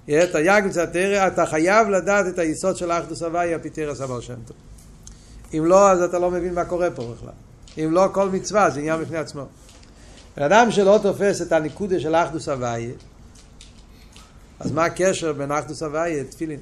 את 0.09 0.35
היג 0.35 0.65
וצטרא, 0.65 1.27
אתה 1.27 1.45
חייב 1.45 1.89
לדעת 1.89 2.25
את 2.27 2.39
היסוד 2.39 2.77
של 2.77 2.91
האחדוס 2.91 3.23
הוויה, 3.23 3.59
פיתרס 3.59 4.01
אבר 4.01 4.19
שם 4.19 4.35
טוב. 4.45 4.57
אם 5.53 5.65
לא, 5.65 5.91
אז 5.91 6.01
אתה 6.01 6.19
לא 6.19 6.31
מבין 6.31 6.53
מה 6.53 6.65
קורה 6.65 6.91
פה 6.91 7.13
בכלל. 7.15 7.33
אם 7.77 7.91
לא, 7.91 8.09
כל 8.11 8.29
מצווה 8.29 8.69
זה 8.69 8.79
עניין 8.79 9.01
בפני 9.01 9.17
עצמו. 9.17 9.45
בן 10.37 10.43
אדם 10.43 10.71
שלא 10.71 10.99
תופס 11.03 11.41
את 11.41 11.51
הניקודה 11.51 11.99
של 11.99 12.15
אחדוס 12.15 12.49
הוויה, 12.49 12.91
אז 14.59 14.71
מה 14.71 14.85
הקשר 14.85 15.33
בין 15.33 15.51
אחדוס 15.51 15.83
הוויה, 15.83 16.23
תפילין, 16.23 16.59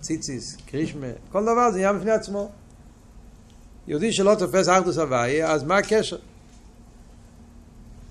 ציציס, 0.00 0.56
קרישמה, 0.66 1.06
כל 1.32 1.42
דבר 1.42 1.70
זה 1.70 1.78
עניין 1.78 1.98
בפני 1.98 2.10
עצמו. 2.10 2.50
יהודי 3.86 4.12
שלא 4.12 4.34
תופס 4.38 4.68
אחדוס 4.68 4.98
הוויה, 4.98 5.52
אז 5.52 5.62
מה 5.62 5.76
הקשר? 5.76 6.16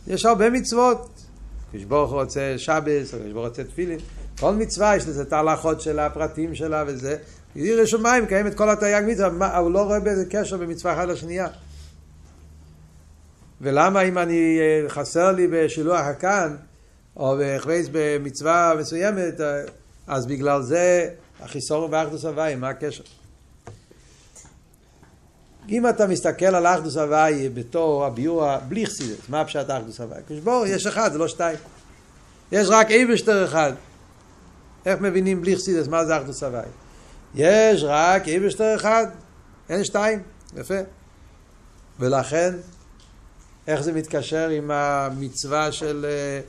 יש 0.07 0.25
הרבה 0.25 0.49
מצוות. 0.49 1.09
הקדוש 1.73 2.11
רוצה 2.11 2.53
שבס, 2.57 3.13
הקדוש 3.13 3.33
רוצה 3.33 3.63
תפילין. 3.63 3.99
כל 4.39 4.55
מצווה 4.55 4.95
יש 4.95 5.07
לזה 5.07 5.21
את 5.21 5.33
ההלכות 5.33 5.81
שלה, 5.81 6.05
הפרטים 6.05 6.55
שלה 6.55 6.83
וזה. 6.87 7.17
מים, 7.99 8.25
קיים 8.25 8.47
את 8.47 8.53
כל 8.53 8.69
התרי"ג 8.69 9.03
מצווה, 9.07 9.57
הוא 9.57 9.71
לא 9.71 9.83
רואה 9.83 9.99
בזה 9.99 10.25
קשר 10.29 10.57
במצווה 10.57 10.93
אחת 10.93 11.07
לשנייה. 11.07 11.47
ולמה 13.61 14.01
אם 14.01 14.17
אני, 14.17 14.59
אה, 14.59 14.89
חסר 14.89 15.31
לי 15.31 15.47
בשילוח 15.47 16.01
הכאן, 16.01 16.55
או 17.17 17.35
בהכוויס 17.37 17.87
במצווה 17.91 18.73
מסוימת, 18.79 19.41
אה, 19.41 19.61
אז 20.07 20.25
בגלל 20.25 20.61
זה 20.61 21.09
החיסור 21.39 21.87
באחדוס 21.87 22.25
הוואי, 22.25 22.55
מה 22.55 22.69
הקשר? 22.69 23.03
אם 25.69 25.89
אתה 25.89 26.07
מסתכל 26.07 26.45
על 26.45 26.67
אחדוס 26.67 26.97
הוואי 26.97 27.49
בתור 27.49 28.05
הביור 28.05 28.57
בלי 28.67 28.85
חסידס, 28.85 29.29
מה 29.29 29.45
פשט 29.45 29.69
אחדוס 29.69 30.01
הוואי? 30.01 30.21
כשבור, 30.27 30.65
יש 30.67 30.87
אחד, 30.87 31.11
זה 31.11 31.17
לא 31.17 31.27
שתיים. 31.27 31.57
יש 32.51 32.67
רק 32.69 32.91
איבשטר 32.91 33.45
אחד. 33.45 33.73
איך 34.85 35.01
מבינים 35.01 35.41
בלי 35.41 35.55
חסידס 35.55 35.87
מה 35.87 36.05
זה 36.05 36.17
אחדוס 36.17 36.43
הוואי? 36.43 36.65
יש 37.35 37.83
רק 37.83 38.27
איבשטר 38.27 38.75
אחד, 38.75 39.05
אין 39.69 39.83
שתיים. 39.83 40.19
יפה. 40.57 40.79
ולכן, 41.99 42.53
איך 43.67 43.81
זה 43.81 43.93
מתקשר 43.93 44.49
עם 44.49 44.71
המצווה 44.71 45.71
של 45.71 46.05
אה, 46.09 46.41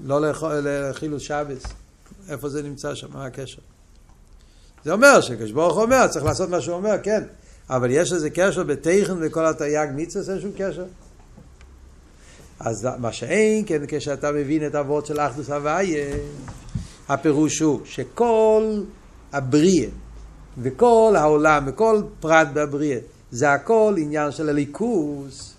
לא 0.00 0.20
לחילוס 0.62 1.22
שבס? 1.22 1.62
איפה 2.28 2.48
זה 2.48 2.62
נמצא 2.62 2.94
שם? 2.94 3.06
מה 3.12 3.26
הקשר? 3.26 3.62
זה 4.84 4.92
אומר 4.92 5.20
שכשברוך 5.20 5.76
אומר, 5.76 6.06
צריך 6.06 6.24
לעשות 6.24 6.50
מה 6.50 6.60
שהוא 6.60 6.74
אומר, 6.76 6.94
כן. 7.02 7.22
אבל 7.70 7.90
יש 7.90 8.12
איזה 8.12 8.30
קשר 8.30 8.62
בתכן 8.62 9.14
וכל 9.20 9.46
התרי"ג 9.46 9.88
מצווה, 9.94 10.34
אין 10.34 10.42
שום 10.42 10.50
קשר. 10.56 10.84
אז 12.60 12.88
מה 12.98 13.12
שאין, 13.12 13.64
כן, 13.66 13.82
כשאתה 13.88 14.32
מבין 14.32 14.66
את 14.66 14.74
אבות 14.74 15.06
של 15.06 15.20
אחדוס 15.20 15.50
הוויה, 15.50 16.16
הפירוש 17.12 17.58
הוא 17.58 17.80
שכל 17.84 18.80
הבריאה 19.32 19.88
וכל 20.58 21.14
העולם 21.16 21.64
וכל 21.66 22.02
פרט 22.20 22.48
בבריאה, 22.52 22.98
זה 23.30 23.52
הכל 23.52 23.94
עניין 23.98 24.32
של 24.32 24.48
הליכוס. 24.48 25.54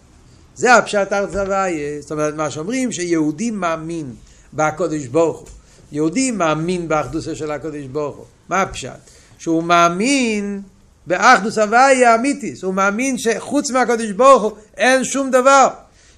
זה 0.56 0.76
הפשט 0.76 1.14
ארץ 1.14 1.36
הוויה. 1.36 2.02
זאת 2.02 2.12
אומרת, 2.12 2.36
מה 2.36 2.50
שאומרים, 2.50 2.92
שיהודי 2.92 3.52
מאמין 3.52 4.14
בקודש 4.54 5.06
ברוך 5.06 5.40
הוא. 5.40 5.48
יהודי 5.92 6.32
מאמין 6.32 6.88
באחדוסה 6.88 7.36
של 7.36 7.52
הקודש 7.52 7.86
ברוך 7.86 8.16
הוא. 8.16 8.26
מה 8.50 8.62
הפשט? 8.62 9.10
שהוא 9.38 9.64
מאמין 9.64 10.62
באחדוס 11.08 11.58
הוויה 11.58 12.12
האמיתיס, 12.12 12.64
הוא 12.64 12.74
מאמין 12.74 13.18
שחוץ 13.18 13.72
מהקדוש 13.72 14.12
ברוך 14.12 14.44
הוא 14.44 14.52
אין 14.78 15.04
שום 15.04 15.32
דבר, 15.32 15.68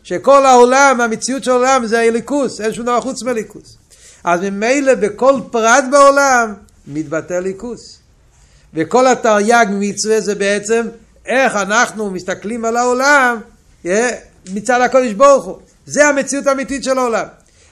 שכל 0.03 0.45
העולם, 0.45 1.01
המציאות 1.01 1.43
של 1.43 1.51
העולם 1.51 1.85
זה 1.85 2.01
הליכוס, 2.01 2.61
אין 2.61 2.73
שום 2.73 2.85
דבר 2.85 3.01
חוץ 3.01 3.23
מהליכוס. 3.23 3.77
אז 4.25 4.39
ממילא 4.41 4.95
בכל 4.95 5.39
פרט 5.51 5.83
בעולם 5.91 6.53
מתבטא 6.87 7.33
ליכוס. 7.33 7.97
וכל 8.73 9.07
התרי"ג 9.07 9.65
מצווה 9.69 10.21
זה 10.21 10.35
בעצם 10.35 10.87
איך 11.25 11.55
אנחנו 11.55 12.11
מסתכלים 12.11 12.65
על 12.65 12.77
העולם 12.77 13.39
מצד 14.53 14.81
הקודש 14.81 15.13
ברוך 15.13 15.45
הוא. 15.45 15.57
זה 15.85 16.07
המציאות 16.07 16.47
האמיתית 16.47 16.83
של 16.83 16.97
העולם. 16.97 17.25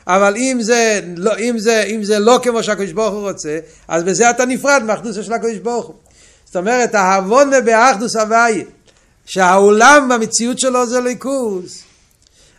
אבל 0.07 0.35
אם 0.35 0.57
זה, 0.61 1.01
לא, 1.17 1.37
אם, 1.37 1.59
זה, 1.59 1.83
אם 1.83 2.03
זה 2.03 2.19
לא 2.19 2.39
כמו 2.43 2.63
שהקדוש 2.63 2.91
ברוך 2.91 3.13
הוא 3.13 3.29
רוצה, 3.29 3.59
אז 3.87 4.03
בזה 4.03 4.29
אתה 4.29 4.45
נפרד 4.45 4.83
מהאחדוסה 4.83 5.23
של 5.23 5.33
הקדוש 5.33 5.57
ברוך 5.57 5.85
הוא. 5.85 5.95
זאת 6.45 6.55
אומרת, 6.55 6.95
ההבונה 6.95 7.61
באחדוס 7.61 8.15
הוויה, 8.15 8.63
שהעולם 9.25 10.09
במציאות 10.13 10.59
שלו 10.59 10.87
זה 10.87 11.01
ליכוס, 11.01 11.83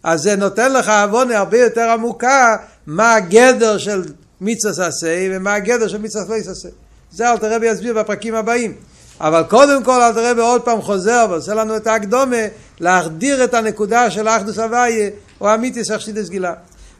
אז 0.02 0.22
זה 0.22 0.36
נותן 0.36 0.72
לך 0.72 0.88
הבונה 0.88 1.38
הרבה 1.38 1.58
יותר 1.58 1.90
עמוקה 1.90 2.56
מה 2.86 3.14
הגדר 3.14 3.78
של 3.78 4.04
מצווה 4.40 4.86
עשה 4.86 5.28
ומה 5.30 5.54
הגדר 5.54 5.88
של 5.88 5.98
מצווה 5.98 6.24
לא 6.28 6.50
עשה. 6.50 6.68
זה 7.12 7.30
אל 7.30 7.38
תראה 7.38 7.56
ויסביר 7.60 7.94
בפרקים 7.94 8.34
הבאים. 8.34 8.74
אבל 9.20 9.42
קודם 9.48 9.84
כל 9.84 10.02
אל 10.02 10.12
תראה 10.12 10.32
ועוד 10.36 10.62
פעם 10.62 10.82
חוזר 10.82 11.26
ועושה 11.30 11.54
לנו 11.54 11.76
את 11.76 11.86
ההקדומה 11.86 12.46
להחדיר 12.80 13.44
את 13.44 13.54
הנקודה 13.54 14.10
של 14.10 14.28
אחדוס 14.28 14.58
הוויה 14.58 15.10
או 15.40 15.54
אמיתיס 15.54 15.90
אכסידס 15.90 16.28
גילה. 16.28 16.54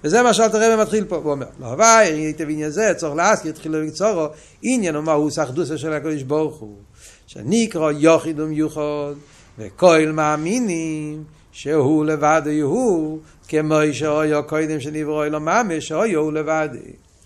וזה 0.05 0.23
מה 0.23 0.35
שאלתר 0.35 0.73
רבי 0.73 0.83
מתחיל 0.83 1.05
פה, 1.05 1.17
הוא 1.17 1.31
אומר, 1.31 1.47
לא 1.61 1.67
הווי, 1.67 2.13
ראיתי 2.13 2.45
בעניין 2.45 2.71
זה, 2.71 2.93
צורך 2.97 3.17
להזכיר, 3.17 3.51
התחילו 3.51 3.83
לקצורו, 3.83 4.27
עניין 4.63 4.95
הוא 4.95 5.05
מהוס 5.05 5.39
אחדוסה 5.39 5.79
של 5.79 5.93
הקדוש 5.93 6.23
ברוך 6.23 6.57
הוא, 6.57 6.77
שנקרא 7.27 7.93
יוחיד 7.93 8.41
ומיוחד, 8.41 9.13
וכל 9.59 10.07
מאמינים 10.13 11.25
שהוא 11.53 12.05
לבד 12.05 12.43
הוא, 12.63 13.19
כמו 13.49 13.79
שאויו 13.93 14.43
קודם 14.47 14.81
שנברו 14.81 15.25
אלו 15.25 15.41
ממש, 15.41 15.89
שאויו 15.89 16.21
הוא 16.21 16.33
לבד. 16.33 16.69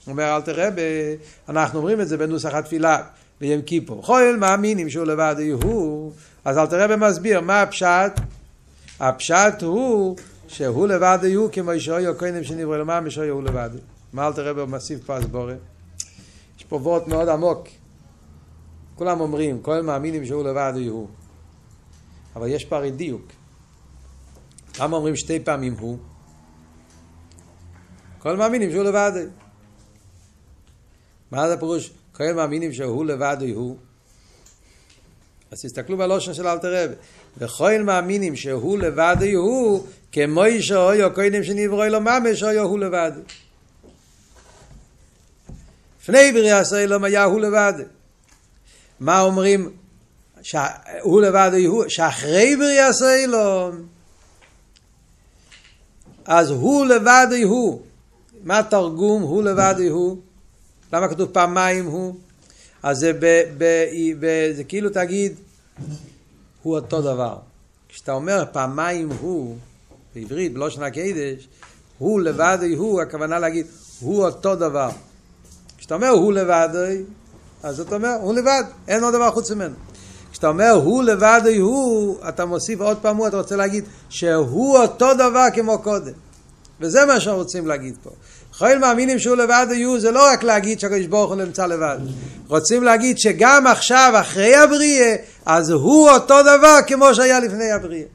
אומר 0.06 0.36
אלתר 0.36 0.66
רבי, 0.66 1.16
אנחנו 1.48 1.78
אומרים 1.78 2.00
את 2.00 2.08
זה 2.08 2.16
בנוסח 2.16 2.54
התפילה 2.54 3.02
ביום 3.40 3.62
כיפור, 3.62 4.02
כל 4.02 4.36
מאמינים 4.40 4.90
שהוא 4.90 5.04
לבד 5.04 5.36
הוא, 5.62 6.12
אז 6.44 6.58
אלתר 6.58 6.82
רבי 6.82 7.06
מסביר 7.06 7.40
מה 7.40 7.62
הפשט, 7.62 8.20
הפשט 9.00 9.62
הוא 9.62 10.16
שהוא 10.48 10.88
לבד 10.88 11.18
יהיו 11.22 11.52
כמו 11.52 11.72
ישעיו 11.72 12.18
קודם 12.18 12.44
שנברא 12.44 12.76
למען 12.76 13.06
ישעיו 13.06 13.34
הוא 13.34 13.42
לבד. 13.42 13.70
מה 14.12 14.26
אל 14.26 14.32
תראה 14.32 14.52
במסיב 14.52 15.00
פה 15.06 15.16
הסבורה? 15.16 15.54
יש 16.58 16.64
פה 16.64 16.76
וורט 16.76 17.06
מאוד 17.06 17.28
עמוק. 17.28 17.68
כולם 18.94 19.20
אומרים, 19.20 19.62
כל 19.62 19.80
מאמינים 19.80 20.26
שהוא 20.26 20.44
לבד 20.44 20.72
יהיו. 20.76 21.04
אבל 22.36 22.48
יש 22.48 22.64
פה 22.64 22.76
הרי 22.76 22.90
דיוק. 22.90 23.22
למה 24.80 24.96
אומרים 24.96 25.16
שתי 25.16 25.40
פעמים 25.40 25.74
הוא? 25.78 25.98
כל 28.18 28.36
מאמינים 28.36 28.70
שהוא 28.70 28.84
לבד. 28.84 29.12
מה 31.30 31.48
זה 31.48 31.54
הפירוש? 31.54 31.90
כל 32.12 32.32
מאמינים 32.36 32.72
שהוא 32.72 33.04
לבד 33.04 33.36
הוא. 33.54 33.76
אז 35.50 35.62
תסתכלו 35.62 35.96
בלושן 35.96 36.34
של 36.34 36.46
אלתר 36.46 36.84
רבי. 36.84 36.94
וכל 37.38 37.82
מאמינים 37.82 38.36
שהוא 38.36 38.78
לבד 38.78 39.16
הוא, 39.36 39.86
כמו 40.12 40.42
שאויו 40.60 41.14
קודם 41.14 41.44
שנברוא 41.44 41.86
לו 41.86 42.00
ממש, 42.00 42.42
אויו 42.42 42.62
הוא 42.62 42.78
לבד. 42.78 43.12
לפני 46.02 46.32
בריאה 46.32 46.64
סוילום 46.64 47.04
היה 47.04 47.24
הוא 47.24 47.40
לבד. 47.40 47.72
מה 49.00 49.20
אומרים? 49.20 49.76
שהוא 50.42 51.22
לבד 51.22 51.50
הוא, 51.66 51.84
שאחרי 51.88 52.56
בריאה 52.56 52.92
סוילום, 52.92 53.86
אז 56.28 56.50
הוא 56.50 56.86
לבד 56.86 57.26
הוא. 57.44 57.80
מה 58.44 58.62
תרגום 58.62 59.22
הוא 59.22 59.42
לבד 59.42 59.74
הוא? 59.90 60.18
למה 60.92 61.08
כתוב 61.08 61.28
פעמיים 61.32 61.86
הוא? 61.86 62.14
אז 62.82 62.98
זה, 62.98 63.12
ב, 63.12 63.42
ב, 63.58 63.64
ב, 64.20 64.52
זה 64.56 64.64
כאילו 64.64 64.90
תגיד, 64.90 65.32
הוא 66.62 66.74
אותו 66.74 67.02
דבר. 67.02 67.36
כשאתה 67.88 68.12
אומר 68.12 68.44
פעמיים 68.52 69.08
הוא, 69.20 69.56
בעברית, 70.14 70.52
בלושן 70.52 70.82
הקדש, 70.82 71.48
הוא 71.98 72.20
לבד 72.20 72.58
הוא, 72.76 73.00
הכוונה 73.00 73.38
להגיד, 73.38 73.66
הוא 74.00 74.24
אותו 74.24 74.56
דבר. 74.56 74.90
כשאתה 75.78 75.94
אומר 75.94 76.08
הוא 76.08 76.32
לבד, 76.32 76.68
אז 77.62 77.80
אתה 77.80 77.94
אומר, 77.94 78.14
הוא 78.22 78.34
לבד, 78.34 78.64
אין 78.88 79.04
עוד 79.04 79.14
דבר 79.14 79.30
חוץ 79.30 79.50
ממנו. 79.50 79.74
כשאתה 80.32 80.48
אומר 80.48 80.70
הוא 80.70 81.02
לבד 81.02 81.40
הוא, 81.58 82.16
אתה 82.28 82.44
מוסיף 82.44 82.80
עוד 82.80 82.96
פעם 83.02 83.16
הוא, 83.16 83.28
אתה 83.28 83.36
רוצה 83.36 83.56
להגיד 83.56 83.84
שהוא 84.08 84.78
אותו 84.78 85.14
דבר 85.14 85.44
כמו 85.54 85.78
קודם. 85.78 86.12
וזה 86.80 87.06
מה 87.06 87.20
שרוצים 87.20 87.66
להגיד 87.66 87.96
פה. 88.02 88.10
חייל 88.52 88.78
מאמינים 88.78 89.18
שהוא 89.18 89.36
לבד 89.36 89.66
יהיו, 89.70 90.00
זה 90.00 90.10
לא 90.10 90.32
רק 90.32 90.42
להגיד 90.42 90.80
שהקדוש 90.80 91.06
ברוך 91.06 91.30
הוא 91.30 91.42
נמצא 91.42 91.66
לבד. 91.66 91.98
רוצים 92.48 92.82
להגיד 92.82 93.18
שגם 93.18 93.66
עכשיו, 93.66 94.12
אחרי 94.20 94.56
הבריאה, 94.56 95.16
אז 95.46 95.70
הוא 95.70 96.10
אותו 96.10 96.42
דבר 96.42 96.78
כמו 96.86 97.14
שהיה 97.14 97.40
לפני 97.40 97.70
הבריאה. 97.70 98.06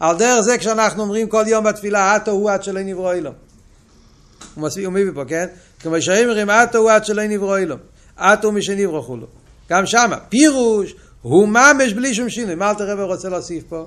על 0.00 0.16
דרך 0.16 0.40
זה 0.40 0.58
כשאנחנו 0.58 1.02
אומרים 1.02 1.28
כל 1.28 1.44
יום 1.46 1.64
בתפילה, 1.64 2.16
אתו 2.16 2.30
הוא 2.30 2.50
עד 2.50 2.62
שלא 2.62 2.82
נברוא 2.82 3.12
אילום. 3.12 3.34
הוא 4.54 4.64
מסביר, 4.64 4.88
הוא 4.88 5.14
פה, 5.14 5.24
כן? 5.28 5.46
כמו 5.80 6.02
שאומרים, 6.02 6.50
אתו 6.50 6.78
הוא 6.78 6.90
עד 6.90 7.04
שלא 7.04 7.26
נברוא 7.26 7.56
אילום. 7.56 7.78
אתו 8.18 8.52
משנברחו 8.52 9.16
לו. 9.16 9.26
גם 9.70 9.86
שמה, 9.86 10.16
פירוש, 10.28 10.94
הוא 11.22 11.48
ממש 11.48 11.92
בלי 11.96 12.14
שום 12.14 12.28
שינוי. 12.28 12.54
מה 12.54 12.70
אלתר 12.70 12.92
רבי 12.92 13.02
רוצה 13.02 13.28
להוסיף 13.28 13.64
פה? 13.68 13.86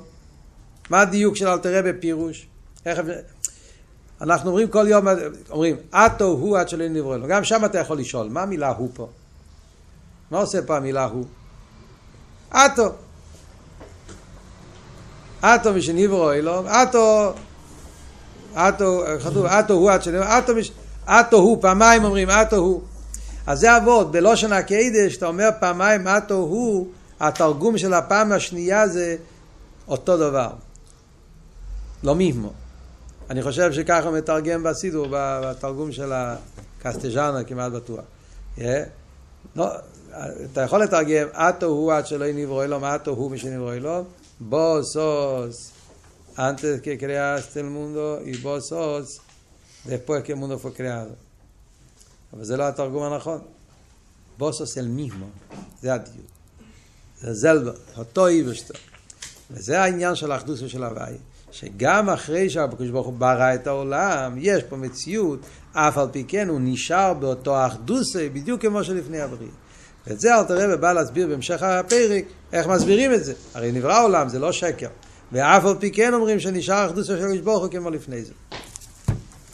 מה 0.89 1.01
הדיוק 1.01 1.35
של 1.35 1.47
אלתר 1.47 1.79
רבי 1.79 1.89
פירוש? 1.99 2.47
איך... 2.85 2.99
אנחנו 4.21 4.49
אומרים 4.49 4.67
כל 4.67 4.85
יום, 4.87 5.05
אומרים, 5.49 5.75
אתו 5.93 6.25
הוא 6.25 6.57
עד 6.57 6.69
שלא 6.69 6.87
נברא 6.87 7.17
לו. 7.17 7.27
גם 7.27 7.43
שם 7.43 7.65
אתה 7.65 7.79
יכול 7.79 7.97
לשאול, 7.97 8.29
מה 8.29 8.41
המילה 8.41 8.69
הוא 8.69 8.89
פה? 8.93 9.07
מה 10.31 10.37
עושה 10.37 10.61
פה 10.61 10.77
המילה 10.77 11.05
הוא? 11.05 11.25
אתו. 12.49 12.91
אתו 15.41 15.73
משנברא 15.73 16.33
אלו, 16.33 16.63
אתו, 16.67 17.33
אתו, 18.53 19.03
כתוב, 19.25 19.45
אתו 19.45 19.73
הוא 19.73 19.91
עד 19.91 20.03
שנברא, 20.03 20.39
אתו, 20.39 20.55
מש... 20.55 20.71
אתו 21.09 21.37
הוא, 21.37 21.61
פעמיים 21.61 22.03
אומרים 22.03 22.29
אתו 22.29 22.55
הוא. 22.55 22.81
אז 23.47 23.59
זה 23.59 23.77
אבות, 23.77 24.11
בלושן 24.11 24.53
הקדש, 24.53 25.17
אתה 25.17 25.27
אומר 25.27 25.49
פעמיים 25.59 26.07
אתו 26.07 26.35
הוא, 26.35 26.87
התרגום 27.19 27.77
של 27.77 27.93
הפעם 27.93 28.31
השנייה 28.31 28.87
זה 28.87 29.17
אותו 29.87 30.17
דבר. 30.17 30.49
לא 32.03 32.15
מימו. 32.15 32.53
אני 33.29 33.43
חושב 33.43 33.73
שככה 33.73 34.11
מתרגם 34.11 34.63
בסידור, 34.63 35.07
בתרגום 35.11 35.91
של 35.91 36.11
הקסטג'אנה, 36.13 37.43
כמעט 37.43 37.71
בטוח. 37.71 38.05
Yeah. 38.57 38.61
לא, 39.55 39.67
אתה 40.51 40.61
יכול 40.61 40.83
לתרגם, 40.83 41.27
אטו 41.33 41.65
הוא 41.65 41.93
עד 41.93 42.07
שלא 42.07 42.25
נברוא 42.33 42.63
אלום, 42.63 42.83
אטו 42.83 43.11
הוא 43.11 43.31
משנברוא 43.31 43.73
אלום, 43.73 44.05
בוסוס, 44.39 45.71
antes 46.37 46.81
que 46.83 46.97
creaste 46.97 47.59
el 47.61 47.69
mundo 47.69 48.21
y 48.25 48.33
vos 48.37 48.67
sos 48.67 49.21
después 49.85 50.23
que 50.23 50.33
el 50.33 50.37
mundo 50.37 50.59
fue. 50.59 50.81
אבל 52.33 52.43
זה 52.43 52.57
לא 52.57 52.67
התרגום 52.67 53.03
הנכון. 53.03 53.41
בוסוס 54.37 54.77
אל 54.77 54.87
מימו, 54.87 55.25
זה 55.81 55.93
הדיוק. 55.93 56.34
זה 57.21 57.33
זלבו, 57.33 57.71
אותו 57.97 58.27
איבשטו. 58.27 58.73
וזה 59.51 59.81
העניין 59.81 60.15
של 60.15 60.31
האחדוס 60.31 60.61
ושל 60.61 60.83
הוואי. 60.83 61.13
שגם 61.51 62.09
אחרי 62.09 62.49
שהקדוש 62.49 62.89
ברוך 62.89 63.07
הוא 63.07 63.13
ברא 63.13 63.55
את 63.55 63.67
העולם, 63.67 64.35
יש 64.37 64.63
פה 64.63 64.75
מציאות, 64.75 65.39
אף 65.73 65.97
על 65.97 66.07
פי 66.11 66.23
כן 66.27 66.49
הוא 66.49 66.59
נשאר 66.63 67.13
באותו 67.13 67.65
אחדוסי, 67.65 68.29
בדיוק 68.29 68.61
כמו 68.61 68.83
שלפני 68.83 69.21
הבריאה. 69.21 69.51
ואת 70.07 70.19
זה 70.19 70.35
אלתר 70.35 70.71
רבי 70.71 70.81
בא 70.81 70.93
להסביר 70.93 71.27
בהמשך 71.27 71.63
הפרק, 71.63 72.25
איך 72.53 72.67
מסבירים 72.67 73.13
את 73.13 73.23
זה. 73.23 73.33
הרי 73.53 73.71
נברא 73.71 74.03
עולם, 74.03 74.29
זה 74.29 74.39
לא 74.39 74.51
שקר. 74.51 74.87
ואף 75.31 75.65
על 75.65 75.75
פי 75.79 75.91
כן 75.91 76.13
אומרים 76.13 76.39
שנשאר 76.39 76.85
אחדוסו 76.85 77.07
של 77.07 77.25
הקדוש 77.25 77.39
ברוך 77.39 77.63
הוא 77.63 77.71
כמו 77.71 77.89
לפני 77.89 78.23
זה. 78.23 78.33